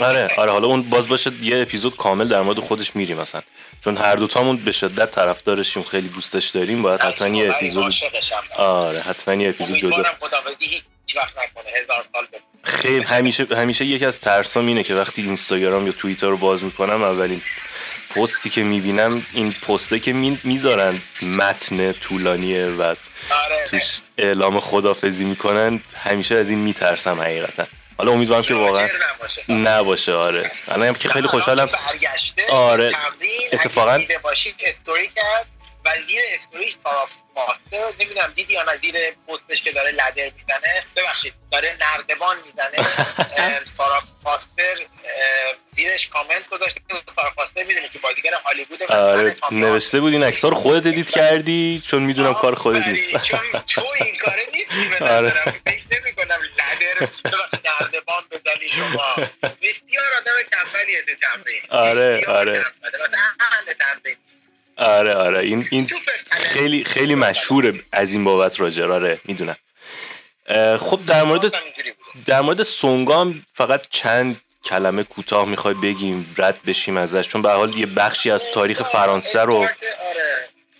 [0.00, 3.42] آره آره حالا اون باز باشه یه اپیزود کامل در مورد خودش میریم مثلا.
[3.84, 7.94] چون هر دوتامون به شدت طرفدارشیم خیلی دوستش داریم باید حتما یه اپیزود
[8.56, 10.04] آره حتما یه اپیزود جدا.
[12.62, 17.02] خیلی همیشه همیشه یکی از ترسام اینه که وقتی اینستاگرام یا توییتر رو باز می‌کنم
[17.02, 17.42] اولین
[18.10, 20.12] پستی که می‌بینم این پسته که
[20.44, 22.96] می‌ذارن متن طولانیه و آره.
[23.70, 27.66] توش اعلام خدافزی می‌کنن همیشه از این میترسم حقیقتا.
[27.98, 28.88] حالا امیدوارم که واقعا
[29.48, 30.50] نباشه آره.
[30.68, 31.68] الان که خیلی خوشحالم.
[32.50, 32.92] آره.
[33.52, 34.00] اتفاقا
[34.64, 35.46] استوری کرد.
[35.86, 38.94] و زیر استوریش سارا فاستر نمی‌دونم دیدی یا نه زیر
[39.28, 40.80] پستش که داره ladder می‌زنه.
[40.96, 42.88] ببخشید داره نردبان می‌زنه.
[43.76, 44.76] سارا فاستر
[45.76, 46.80] زیرش کامنت گذاشته
[47.16, 51.82] سارا فاستر می‌دونه که بازیگر هالیوود آره نوشته بود این عکس‌ها رو خودت edit کردی
[51.86, 53.16] چون می‌دونم کار خودت نیست.
[53.16, 55.26] چون تو این کار نیستی به آره.
[55.28, 57.08] نظرم فکر نمی‌کنم لدر
[57.64, 59.14] نردبان بزنی شما.
[59.62, 61.62] بسیار آدم تنبلیه تو تمرین.
[61.70, 62.64] آره آره.
[64.76, 65.42] آره آره.
[65.42, 65.88] این این
[66.30, 69.56] خیلی خیلی مشهوره از این بابت راجر آره می‌دونم.
[70.78, 71.54] خب در مورد
[72.26, 77.28] در مورد سونگام فقط چند کلمه کوتاه می‌خوای بگیم رد بشیم ازش.
[77.28, 79.68] چون به حال یه بخشی از تاریخ فرانسه رو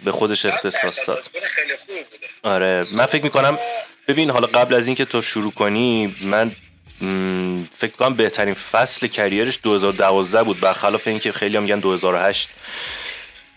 [0.05, 1.31] به خودش اختصاص داد.
[2.43, 2.83] آره.
[2.95, 3.59] من فکر می‌کنم
[4.09, 6.53] ببین حالا قبل از اینکه تو شروع کنی من
[7.77, 12.49] فکر کنم بهترین فصل کریرش 2012 بود برخلاف اینکه خیلی هم میگن 2008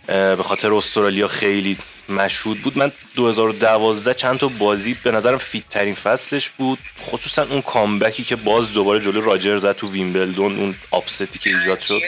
[0.10, 1.78] به خاطر استرالیا خیلی
[2.10, 2.78] مشهود بود.
[2.78, 6.80] من 2012 چند تا بازی به نظرم فیت ترین فصلش بود.
[7.02, 11.80] خصوصا اون کامبکی که باز دوباره جلو راجر زد تو ویمبلدون اون آپستی که ایجاد
[11.80, 12.00] شد.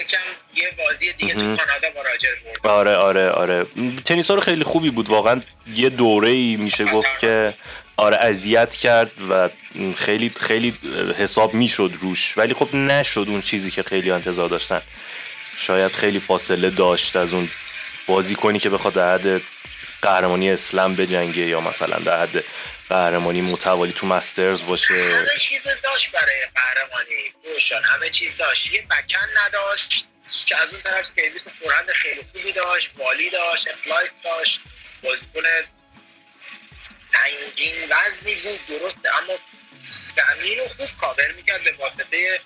[0.56, 2.30] یه بازی دیگه تو کانادا با راجر
[2.64, 3.66] آره آره آره.
[4.06, 5.10] تنیس رو خیلی خوبی بود.
[5.10, 5.42] واقعا
[5.76, 7.54] یه دوره ای میشه گفت که
[7.98, 9.50] آره اذیت کرد و
[9.98, 10.78] خیلی خیلی
[11.18, 12.38] حساب می‌شد روش.
[12.38, 14.82] ولی خب نشد اون چیزی که خیلی انتظار داشتن.
[15.58, 17.50] شاید خیلی فاصله داشت از اون
[18.08, 19.42] بازی کنی که بخواد در حد
[20.02, 22.44] قهرمانی اسلم بجنگه یا مثلا در حد
[22.90, 24.94] قهرمانی متوالی تو مسترز باشه.
[24.94, 27.34] همه چیز داشت برای قهرمانی.
[27.54, 28.68] روشن همه چیز داشت.
[28.68, 30.06] یه بکن نداشت
[30.46, 34.60] که از اون طرف سرویس forehand خیلی خوبی داشت volley داشت slice داشت
[35.04, 35.42] بازیکن
[37.12, 39.34] سنگین وزنی بود درسته اما
[40.16, 42.40] زمین رو خوب کاور می‌کرد به واسطه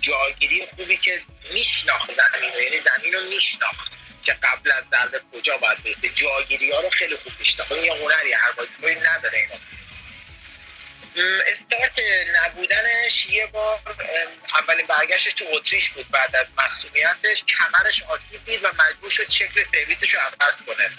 [0.00, 1.20] جاگیری خوبی که
[1.54, 2.60] میشناخت زمین رو.
[2.60, 3.97] یعنی زمین رو میشناخت.
[4.28, 8.32] که قبل از ضربه کجا باید بیسته جاگیری ها رو خیلی خوب میشناخت یه هنری
[8.32, 9.54] هر بازیکنی نداره اینو.
[11.46, 12.00] استارت
[12.34, 13.80] نبودنش یه بار
[14.54, 16.10] اولین برگشتش تو اتریش بود.
[16.10, 20.90] بعد از مسئولیتش کمرش آسیب دید و مجبور شد شکل سرویسش رو عوض کنه.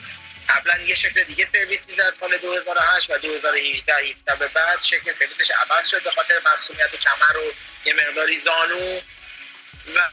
[0.49, 5.51] قبلا یه شکل دیگه سرویس می‌زد سال 2008 و 2018 17 به بعد شکل سرویسش
[5.51, 7.53] عوض شد به خاطر مسئولیت کمر و
[7.85, 9.01] یه مقداری زانو.
[9.95, 10.09] و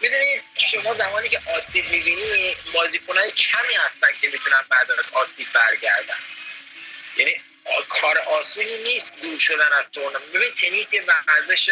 [0.00, 6.18] می‌دونی شما زمانی که آسیب می‌بینی بازیکنهای کمی هستن که می‌تونن بعد از آسیب برگردن.
[7.16, 7.40] یعنی
[7.88, 10.22] کار آسونی نیست دور شدن از تورنمنت.
[10.22, 11.70] ببین تنیس یه ورزش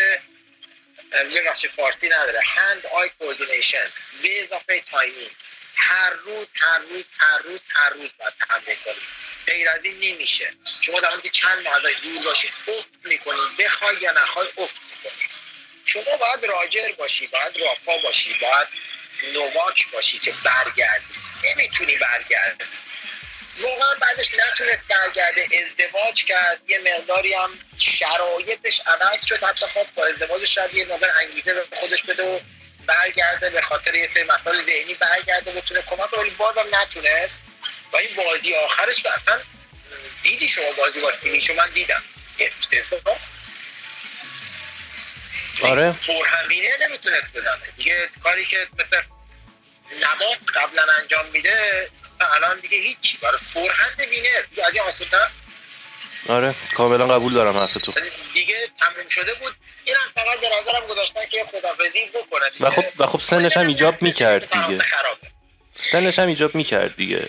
[1.12, 2.40] ببخشید فارسی نداره.
[2.46, 3.92] hand-eye coordination
[4.22, 5.30] به اضافه timing.
[5.76, 9.02] هر روز هر روز هر روز هر روز باید تمرین کنید
[9.46, 10.54] غیر از این نمیشه.
[10.82, 15.41] شما در که چند ماه دور باشید افت می‌کنید بخوای یا نخوای افت می‌کنید
[15.92, 18.68] شما باید راجر باشی باید رافا باشی باید
[19.34, 21.04] نواک باشی که برگردی.
[21.44, 22.64] نمی‌تونی برگردی.
[23.60, 26.60] واقعا بعدش نتونست برگرده ازدواج کرد.
[26.70, 29.44] یه مقداری هم شرایطش عوض شد.
[29.44, 32.40] حتی خواست با ازدواجش شاید یه مقدار انگیزه به خودش بده و
[32.86, 37.40] برگرده به خاطر یه سری مسائل ذهنی برگرده بتونه کمک ولی بازم نتونست.
[37.92, 39.40] و این بازی آخرش که اصلا
[40.22, 42.02] دیدی شما بازی با تیمیشو من دیدم.
[45.62, 45.92] آره.
[45.92, 49.02] فورهمینه نمی‌تونست بزنه دیگه کاری که مثل
[49.96, 51.90] نبات قبلا انجام میده
[52.20, 53.18] الان دیگه هیچی.
[53.22, 54.66] برای فورهند وینر.
[54.68, 55.06] از این آسون
[56.28, 56.54] آره.
[56.74, 57.92] کاملا قبول دارم حرف تو.
[58.34, 59.54] دیگه تموم شده بود.
[59.84, 62.44] اینم فقط به نظرم گذاشتن که خدافزی بکنه.
[62.60, 64.84] و خب و خب سنش هم ایجاب می‌کرد دیگه.
[65.72, 67.28] سنش هم ایجاب می‌کرد دیگه.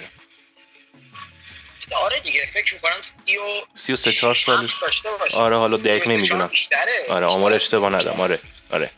[1.92, 3.42] آره دیگه فکر می‌کنم سی و
[3.76, 4.76] سی و سه چهار سالش.
[5.36, 6.52] آره حالا دقیق نمی‌دونم.
[7.10, 8.40] آره آمار اشتباه ندم آره
[8.72, 8.92] آره.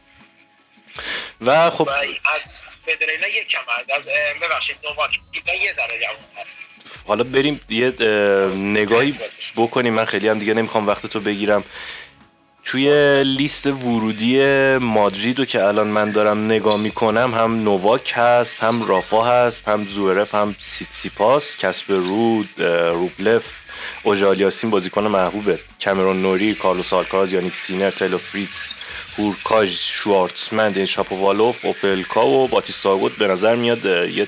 [1.41, 2.41] و خب از
[2.85, 3.61] فدرینا یک کم
[3.95, 4.03] از
[4.41, 5.19] ببخشید نوواک.
[5.61, 6.49] یه ذره جوان‌تر
[7.07, 7.91] حالا بریم یه
[8.55, 9.19] نگاهی
[9.55, 9.93] بکنیم.
[9.93, 11.63] من خیلی هم دیگه نمی‌خوام وقت تو بگیرم.
[12.65, 14.39] توی لیست ورودی
[14.77, 20.35] مادرید که الان من دارم نگاه می‌کنم هم نوواک هست هم رافا هست هم زورف
[20.35, 23.59] هم سیتسیپاس کسب رود روبلف
[24.03, 28.69] اوژه آلیاسیم بازیکن محبوبه کامرون نوری کارلوس آلکاراز یانیک سینر تیلور فریتز
[29.17, 34.27] هورکاچ شوارتسمن دنیس شاپووالوف اوپلکا و باتیستاگوت به نظر میاد یه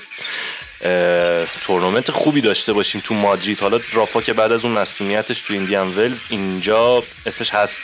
[1.62, 3.60] تورنمنت خوبی داشته باشیم تو مادرید.
[3.60, 7.82] حالا رافا که بعد از اون مصدومیتش تو ایندیان ولز اینجا اسمش هست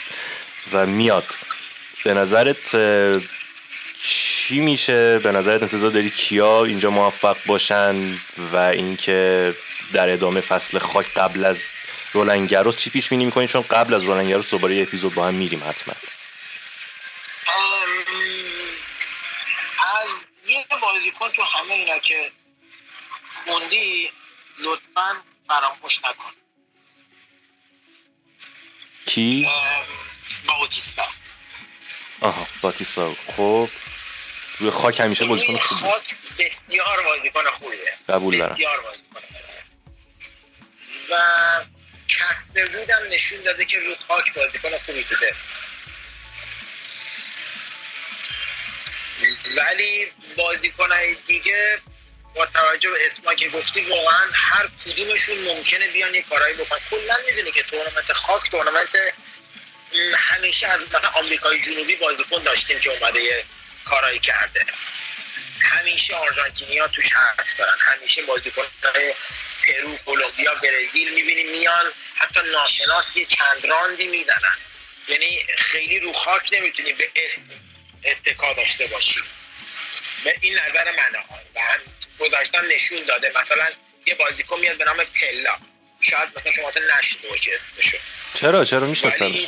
[0.72, 1.36] و میاد.
[2.04, 2.76] به نظرت
[4.02, 8.18] چی میشه؟ به نظرت انتظار داری کیا اینجا موفق باشن
[8.52, 9.54] و اینکه
[9.92, 11.64] در ادامه فصل خاک قبل از
[12.12, 15.64] رولنگروس چی پیش بینی می‌کنین چون قبل از رولنگروس دوباره یه اپیزود با هم میریم
[15.64, 15.94] حتما.
[20.02, 22.30] از یه بازیکن تو همه اینا که
[23.44, 24.10] خوندی
[24.58, 25.16] لطفا
[25.48, 26.32] فراموش نکن.
[29.06, 29.48] کی؟
[30.46, 31.08] باوتیستا
[32.20, 33.16] آها باتیستا.
[33.36, 33.70] خب
[34.58, 37.98] روی خاک همیشه بازیکن خوبی خاک بسیار بازیکن خوبیه.
[38.08, 38.54] قبول دارم.
[38.54, 39.04] بسیار بازیکن
[41.10, 41.16] و
[42.08, 45.34] کسب بودم نشون داده که روی خاک بازیکن خوبی بوده.
[49.56, 51.80] ولی بازیکنهای دیگه
[52.34, 56.78] با توجه به اسما که گفتی واقعا هر کدومشون ممکنه بیان یه کارایی بکنن.
[56.90, 58.96] کلا می‌دونی که تورنمنت خاک تورنمنت
[60.16, 63.44] همیشه از مثلا آمریکای جنوبی بازیکن داشتیم که اومده یه
[63.84, 64.66] کارایی کرده.
[65.60, 67.76] همیشه آرژانتینیا توش حرف دارن.
[67.80, 68.62] همیشه بازیکن
[69.64, 71.92] پرو کلمبیا برزیل می‌بینیم میان.
[72.14, 74.56] حتی ناشناس یه چند راندی می‌زنن.
[75.08, 77.50] یعنی خیلی رو خاک نمی‌تونی به اسم
[78.04, 79.20] اتکا داشته باشی.
[80.24, 81.24] به این نظر منه.
[81.54, 81.80] و هم
[82.18, 83.32] گذاشتن نشون داده.
[83.42, 83.68] مثلا
[84.06, 85.58] یه بازیکن میاد به نام پلا.
[86.00, 87.96] شاید مثلا شما تا نشده باشی اسمشو.
[88.34, 89.46] چرا؟ چرا میشناسمش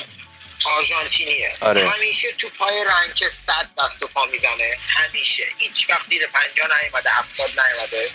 [0.64, 1.56] آرژانتینیه.
[1.60, 1.88] آره.
[1.88, 4.78] همیشه تو پای رنگ صد دست و پا می‌زنه.
[4.88, 5.46] همیشه.
[5.58, 8.10] هیچ وقت زیر پنجا نیومده هفتاد نیومده.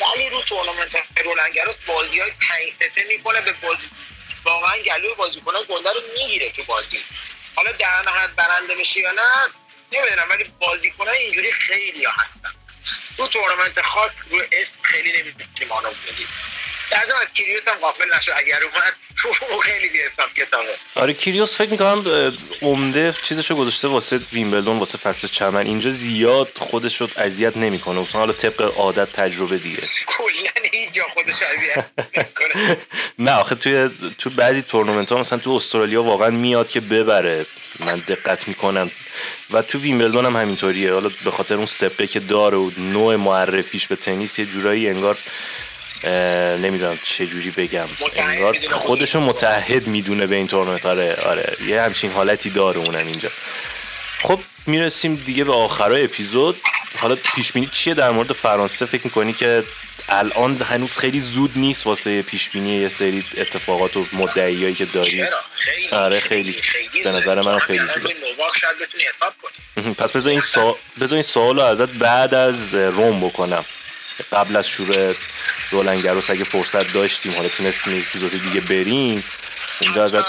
[0.00, 3.90] ولی رو تورنمنت رولنگراس بازی های پنج سته می‌کنه به بازی
[4.44, 7.00] واقعا گلوی بازیکنان گنده رو می‌گیره تو بازی.
[7.56, 9.22] حالا در نهایت برنده بشه یا نه
[9.92, 12.54] نمی‌دونم ولی بازیکنان اینجوری خیلی ها هستن.
[13.16, 16.28] تو تورنمنت خاک رو اسم خیلی نمی‌تونیم آنو بدیم
[17.10, 18.92] ضمن از کیریوس هم غافل نشو اگر اومد
[19.50, 20.68] اون خیلی بی حساب کتابه.
[20.94, 22.32] آره کیریوس فکر می‌کنم
[22.62, 25.66] عمده چیزشو گذاشته واسه ویمبلدون واسه فصل چمن.
[25.66, 28.00] اینجا زیاد خودش رو اذیت نمی‌کنه.
[28.00, 29.82] مثلا حالا طبق عادت تجربه دیگه.
[30.06, 32.76] کلا اینجا خودش اذیت نمی‌کنه.
[33.18, 37.46] نه آخه توی تو بعضی تورنمنت ها مثلا تو استرالیا واقعا میاد که ببره.
[37.80, 38.90] من دقت می‌کنم.
[39.50, 40.92] و تو ویمبلدون هم همینطوریه.
[40.92, 45.18] حالا به خاطر اون سپه که داره و نوع معرفیش به تنیس یه جورایی انگار
[46.62, 47.88] نمی‌دونم چه جوری بگم.
[48.16, 49.16] انگار خودشو خودش.
[49.16, 50.86] متحد می‌دونه به این تورنمنت.
[50.86, 51.56] آره آره.
[51.66, 53.28] یه همچین حالتی داره اونم اینجا.
[54.18, 56.60] خب می‌رسیم دیگه به آخرای اپیزود.
[56.98, 59.64] حالا پیش بینی چیه؟ در مورد فرانسه فکر می‌کنی که
[60.08, 65.24] الان هنوز خیلی زود نیست واسه پیش بینی یه سری اتفاقات و مدعیایی که داری؟
[65.54, 65.88] خیلی.
[65.90, 66.56] آره، خیلی.
[67.04, 68.14] به نظر منم خیلی زوده
[69.76, 69.94] کنی.
[69.94, 73.64] پس بذار این سوال بذار این سوال رو ازت بعد از روم بکنم.
[74.32, 75.14] قبل از شروع
[75.70, 79.24] رولنگروس اگه فرصت داشتیم حالا تونستیم یک اپیزود دیگه بریم
[79.80, 80.24] اونجا ازت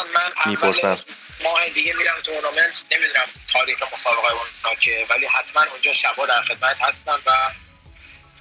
[0.45, 0.99] می‌پرسم.
[1.43, 6.77] ماه دیگه میرم تورنمنت نمی‌دونم تاریخ مسابقه اونا که ولی حتما اونجا شبا در خدمت
[6.81, 7.31] هستم و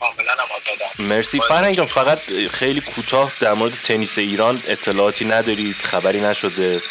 [0.01, 1.05] کاملا هم آزادم.
[1.09, 1.41] مرسی.
[1.49, 2.19] فرهنگ جان فقط
[2.53, 6.83] خیلی کوتاه در مورد تنیس ایران اطلاعاتی ندارید خبری نشده.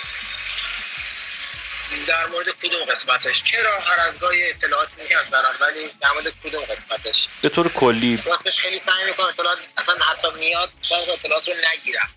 [2.08, 6.66] در مورد کدوم قسمتش؟ چرا هر از گاهی اطلاعات میاد برام ولی در مورد کدوم
[6.66, 11.56] قسمتش؟ به طور کلی راستش خیلی سعی می‌کنم اطلاعات اصلا حتی میاد شاید اطلاعات رو
[11.72, 12.10] نگیرم.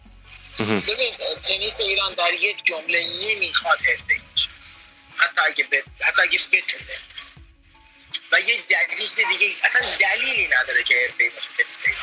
[0.58, 4.48] ببین تنیس ایران در یک جمله نمی‌خواد باشه
[5.16, 5.74] حتی اگه ب...
[6.00, 6.84] حتی اگه بتونه.
[8.32, 12.02] و یه دلیل دیگه اصلا دلیلی نداره که حرفه‌ای باشه تنیس ایران.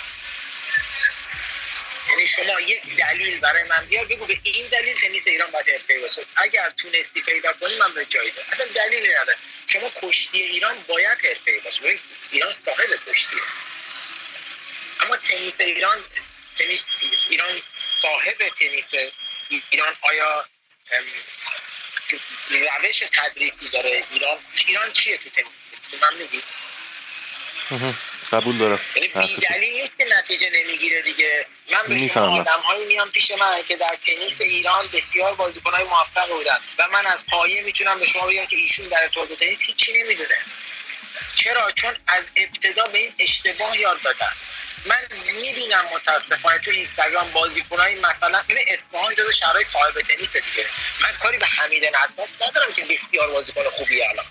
[2.10, 6.00] یعنی شما یک دلیل برای من بیار بگو به این دلیل تنیس ایران باید حرفه‌ای
[6.00, 6.26] باشه.
[6.36, 9.38] اگر تونستی پیدا کنی من به جایزه اصلا دلیلی نداره.
[9.68, 11.84] شما کشتی ایران باید حرفه‌ای باشه.
[11.84, 12.00] ببین
[12.32, 13.42] ایران صاحب کشتیه.
[15.00, 16.04] اما تنیس ایران
[16.56, 16.86] تنیس
[17.30, 18.86] ایران صاحب تنیس
[19.70, 20.46] ایران آیا
[22.84, 25.50] روش تدریسی داره ایران؟ ایران چیه تو تنیس؟
[26.02, 26.44] من میگی.
[28.34, 28.80] قبول دارم.
[29.50, 31.46] یعنی نیست که نتیجه نمی‌گیره دیگه.
[31.72, 32.42] من به شما.
[32.42, 36.88] آدم هایی میان پیش من که در تنیس ایران بسیار بازیکن های موفق بودن و
[36.88, 40.38] من از پایه می‌تونم به شما بگم که ایشون در ارتباط تنیس هیچی نمی‌دونه.
[41.36, 44.34] چرا؟ چون از ابتدا به این اشتباه یاد دادن.
[44.86, 45.08] من
[45.42, 50.68] می‌بینم متاسفانه تو اینستاگرام بازیکنای مثلا ببین اصفهان جزو شهرهای صاحب تنیس دیگه.
[51.02, 54.26] من کاری به حمید نداف ندارم که بسیار بازیکن خوبی الان.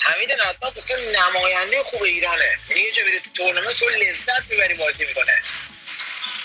[0.00, 2.58] حمید نداف اصلا نماینده خوب ایرانه.
[2.68, 5.42] یعنی یه جا بره تو تورنمنت تو لذت می‌بری بازی می‌کنه.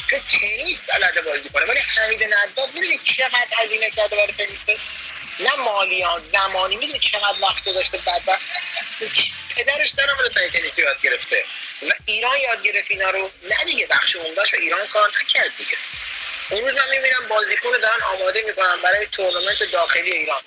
[0.09, 1.65] چون تنیس بلده بازی کنه.
[1.65, 4.79] ولی حمید نداف می‌دونی چقدر هزینه کرده برای تنیس؟
[5.39, 6.75] نه مالیات زمانی.
[6.75, 8.21] می‌دونی چقدر وقت گذاشته بعد
[9.55, 11.45] پدرش دارم رو تا تنیس یاد گرفته.
[11.81, 13.31] و ایران یاد گرفت اینا رو.
[13.43, 15.77] نه دیگه بخش عمدهش رو ایران کار نکرد دیگه.
[16.49, 20.41] اون روز من می‌بینم بازیکن رو دارن آماده می‌کنن برای تورنمنت داخلی ایران.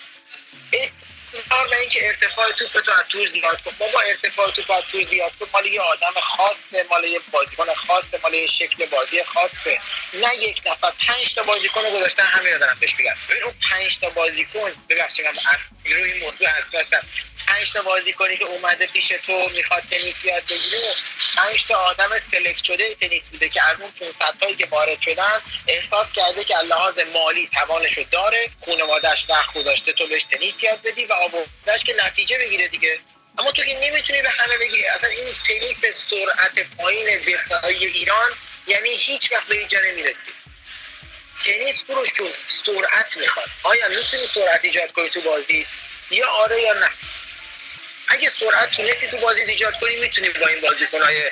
[1.35, 5.03] اصرار به اینکه ارتفاع توپ تو از تور زیاد کن بابا ارتفاع توپ از تور
[5.03, 9.81] زیاد کن مال یه آدم خاصه مال یه بازیکن خاصه مال یه شکل بازی خاصه.
[10.14, 13.14] نه یک نفر پنج تا بازیکن رو گذاشتن همین رو دارم بهش میگم.
[13.31, 17.07] ببین اون پنج تا بازیکن ببخشید من از روی موضوع حساسم.
[17.59, 20.95] پنج تا بازیکنی که اومده پیش تو می‌خواد تنیس یاد بگیره.
[21.37, 25.43] پنج تا آدم سلکت شده تنیس بوده که از اون 500 تایی که وارد شدن
[25.67, 28.51] احساس کرده که لحاظ مالی توانشو داره.
[28.67, 32.99] خانواده‌اش وقت گذاشته تو بهش تنیس یاد بدی و آوردهش که نتیجه بگیره دیگه.
[33.39, 35.77] اما تو که نمی‌تونی به همه بگی اصلا این تنیس
[36.11, 38.31] سرعت پایین دفاعی ایران
[38.67, 40.33] یعنی هیچ وقت به اینجا نمی‌رسی.
[41.45, 42.09] تنیس فروش
[42.47, 43.49] سرعت می‌خواد.
[43.63, 45.67] آیا می‌تونی سرعت ایجاد کنی تو بازی؟
[46.11, 46.89] یا آره یا نه؟
[48.09, 51.31] اگه سرعت تونستی تو بازی ایجاد کنی می‌تونی با این بازیکنهای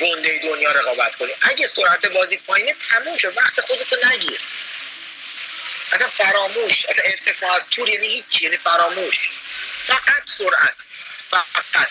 [0.00, 1.32] گنده دنیا رقابت کنی.
[1.42, 3.36] اگه سرعت بازی پایینه تموم شد.
[3.36, 4.40] وقت خودتو نگیر.
[5.92, 9.30] اصلا فراموش اصلا ارتفاع از تور یعنی هیچ یعنی فراموش.
[9.86, 10.74] فقط سرعت
[11.30, 11.88] فقط.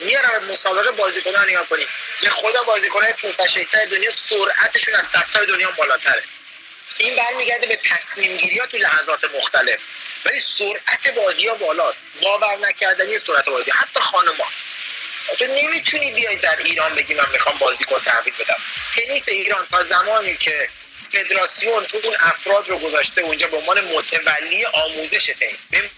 [0.00, 1.88] میارم مسابقه بازیکنان نگاه کنیم
[2.22, 6.22] به خدا بازیکنهای 500 600 دنیا سرعتشون از صدتای دنیا بالاتره.
[6.98, 9.80] این برمیگرده به تصمیم گیری ها تو لحظات مختلف.
[10.24, 11.98] ولی سرعت بازی ها بالاست.
[12.22, 13.70] باور نکردنی سرعت بازی.
[13.70, 14.44] حتی خانما
[15.38, 18.56] تو نمی‌تونی بیای در ایران بگی من می‌خوام بازیکن تحویل بدم.
[18.96, 20.68] تنیس ایران تا زمانی که
[21.12, 25.90] فدراسیون اون افراد رو گذاشته اونجا به عنوان متولی آموزش تنیس.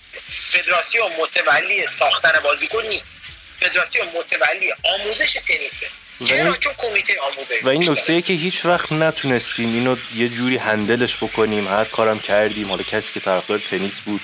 [0.50, 3.12] فدراسیون متولی ساختن بازیکن نیست.
[3.60, 5.90] فدراسیون متولی آموزش تنیسه.
[6.26, 11.68] کمیته آموزش و این نکته که هیچ وقت نتونستیم اینو یه جوری هندلش بکنیم.
[11.68, 12.68] هر کارم کردیم.
[12.68, 14.20] حالا کسی که طرفدار تنیس بود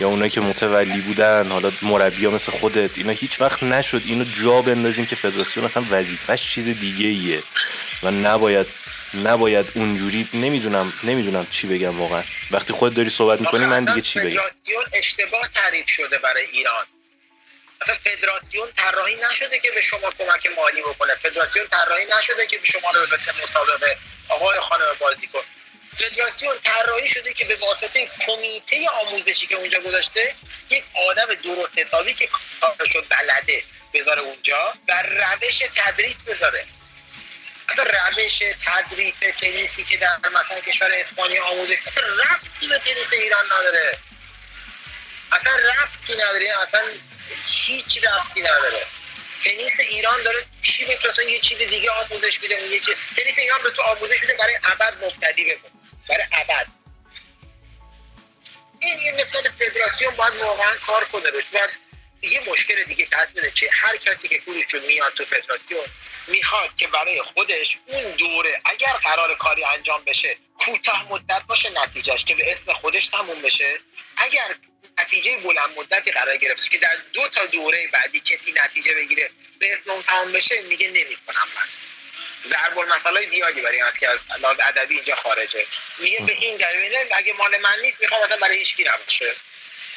[0.00, 4.62] یا اونایی که متولی بودن حالا مربی مثل خودت اینا هیچ وقت نشد اینو جا
[4.62, 7.42] بندازیم که فدراسیون اصلا وظیفش چیز دیگه ایه
[8.02, 8.66] و نباید
[9.14, 12.22] نباید اونجوری نمی‌دونم نمی‌دونم چی بگم واقعا.
[12.50, 16.84] وقتی خود داری صحبت می‌کنی من دیگه چی بگم؟ فدراسیون اشتباه تعریف شده برای ایران.
[17.80, 21.14] اصلا فدراسیون طراحی نشده که به شما کمک مالی بکنه.
[21.14, 23.98] فدراسیون طراحی نشده که به شما رو به مسابقه
[24.28, 25.44] آقای خانم بازی کن
[25.98, 30.34] فدراسیون طراحی شده که به واسطه کمیته آموزشی که اونجا گذاشته
[30.70, 32.28] یک آدم درست حسابی که
[32.60, 33.62] کارشو بلده
[33.94, 36.66] بذاره اونجا و روش تدریس بذاره.
[37.68, 43.46] اصلا روش تدریس تنیسی که در مثلا کشور اسپانیا آموزش اصلا ربطی به تنیس ایران
[43.46, 43.98] نداره.
[45.32, 46.62] اصلا ربطی نداره.
[46.68, 46.80] اصلا
[47.44, 48.86] هیچ ربطی نداره.
[49.44, 53.62] تنیس ایران داره چی به تو یه چیز دیگه آموزش میده یه چیز تنیس ایران
[53.62, 55.70] به تو آموزش میده برای ابد مبتدی بمون.
[56.08, 56.66] برای ابد.
[58.80, 61.70] این یه مثال فدراسیون باید واقعا کار کنه روش باید
[62.22, 65.84] یه مشکل دیگه که هست چه هر کسی که کورش رو میاد تو فدراسیون
[66.26, 72.24] می‌خواد که برای خودش اون دوره اگر قرار کاری انجام بشه کوتاه مدت باشه نتیجهش
[72.24, 73.78] که به اسم خودش تموم بشه.
[74.16, 74.54] اگر
[74.98, 79.72] نتیجه بلند مدتی قرار گرفت که در دو تا دوره بعدی کسی نتیجه بگیره به
[79.72, 81.68] اسم تمام بشه میگه نمی‌کنم من.
[82.50, 85.66] ضرب المثل زیادی برای این که از لحاظ ادبی اینجا خارجه.
[85.98, 89.36] میگه به این دلیل اگه مال من نیست می‌خوام مثلا برای هیچ نباشه.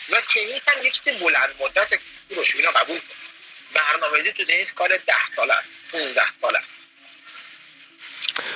[0.10, 1.94] و تنیس هم یک چیز بلند مدت
[2.30, 3.16] رو اینا قبول کن
[3.74, 6.77] برنامه‌ریزی تو تنیس کار 10 ساله است 15 ساله است.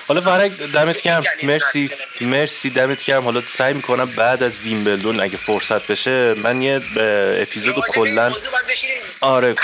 [0.08, 1.89] حالا فرق دمت کم مرسی.
[2.22, 2.70] مرسی.
[2.70, 6.82] دمت کم حالا سعی می‌کنم بعد از ویمبلدون اگه فرصت بشه من یه
[7.41, 8.32] اپیزود کلا
[9.22, 9.56] آره.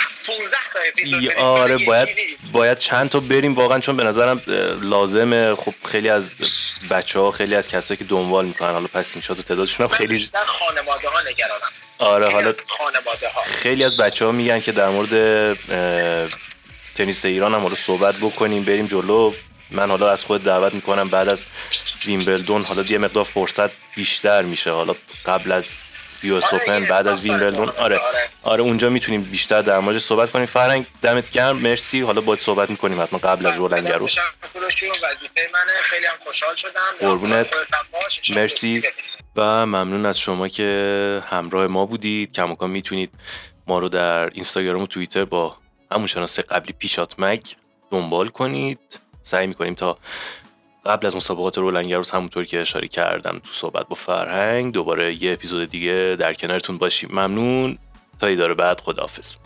[1.37, 2.09] آره باید
[2.51, 3.53] باید چند تا بریم.
[3.53, 4.41] واقعا چون به نظرم
[4.81, 5.55] لازمه.
[5.55, 6.35] خب خیلی از
[6.89, 10.29] بچه ها خیلی از کسایی که دنبال می‌کنن حالا پس این شد تعدادشون هم خیلی
[10.45, 11.61] خانواده ها نگرانم.
[11.97, 12.53] آره حالا
[13.45, 15.57] خیلی از بچه ها میگن که در مورد
[16.95, 19.33] تنیس ایران هم حالا صحبت بکنیم بریم جلو.
[19.71, 21.45] من حالا از خود دعوت می‌کنم بعد از
[22.05, 24.71] ویمبلدون حالا یه مقدار فرصت بیشتر میشه.
[24.71, 24.95] حالا
[25.25, 25.67] قبل از
[26.21, 27.69] بیو اوپن بعد از ویمبلدون.
[27.69, 28.29] آره،, آره.
[28.43, 30.45] آره اونجا می‌تونیم بیشتر در موردش صحبت کنیم.
[30.45, 31.57] فرنگ دمت گرم.
[31.57, 32.01] مرسی.
[32.01, 34.17] حالا باید صحبت می‌کنیم حتما قبل از رولنگ گروس
[35.83, 36.81] خیلی هم خوشحال شدم.
[36.99, 37.55] قربونت.
[38.35, 38.83] مرسی.
[39.35, 42.33] و ممنون از شما که همراه ما بودید.
[42.33, 43.11] کماکان می‌تونید
[43.67, 45.57] ما رو در اینستاگرام و توییتر با
[45.91, 47.41] همون شناسه قبلی پیشات مگ
[47.91, 48.79] دنبال کنید.
[49.27, 49.97] سعی می‌کنیم تا
[50.85, 55.69] قبل از مسابقات رولنگروس همونطور که اشاره کردم تو صحبت با فرهنگ دوباره یه اپیزود
[55.69, 57.09] دیگه در کنارتون باشیم.
[57.11, 57.77] ممنون.
[58.19, 59.37] تا ایدار بعد خداحافظ.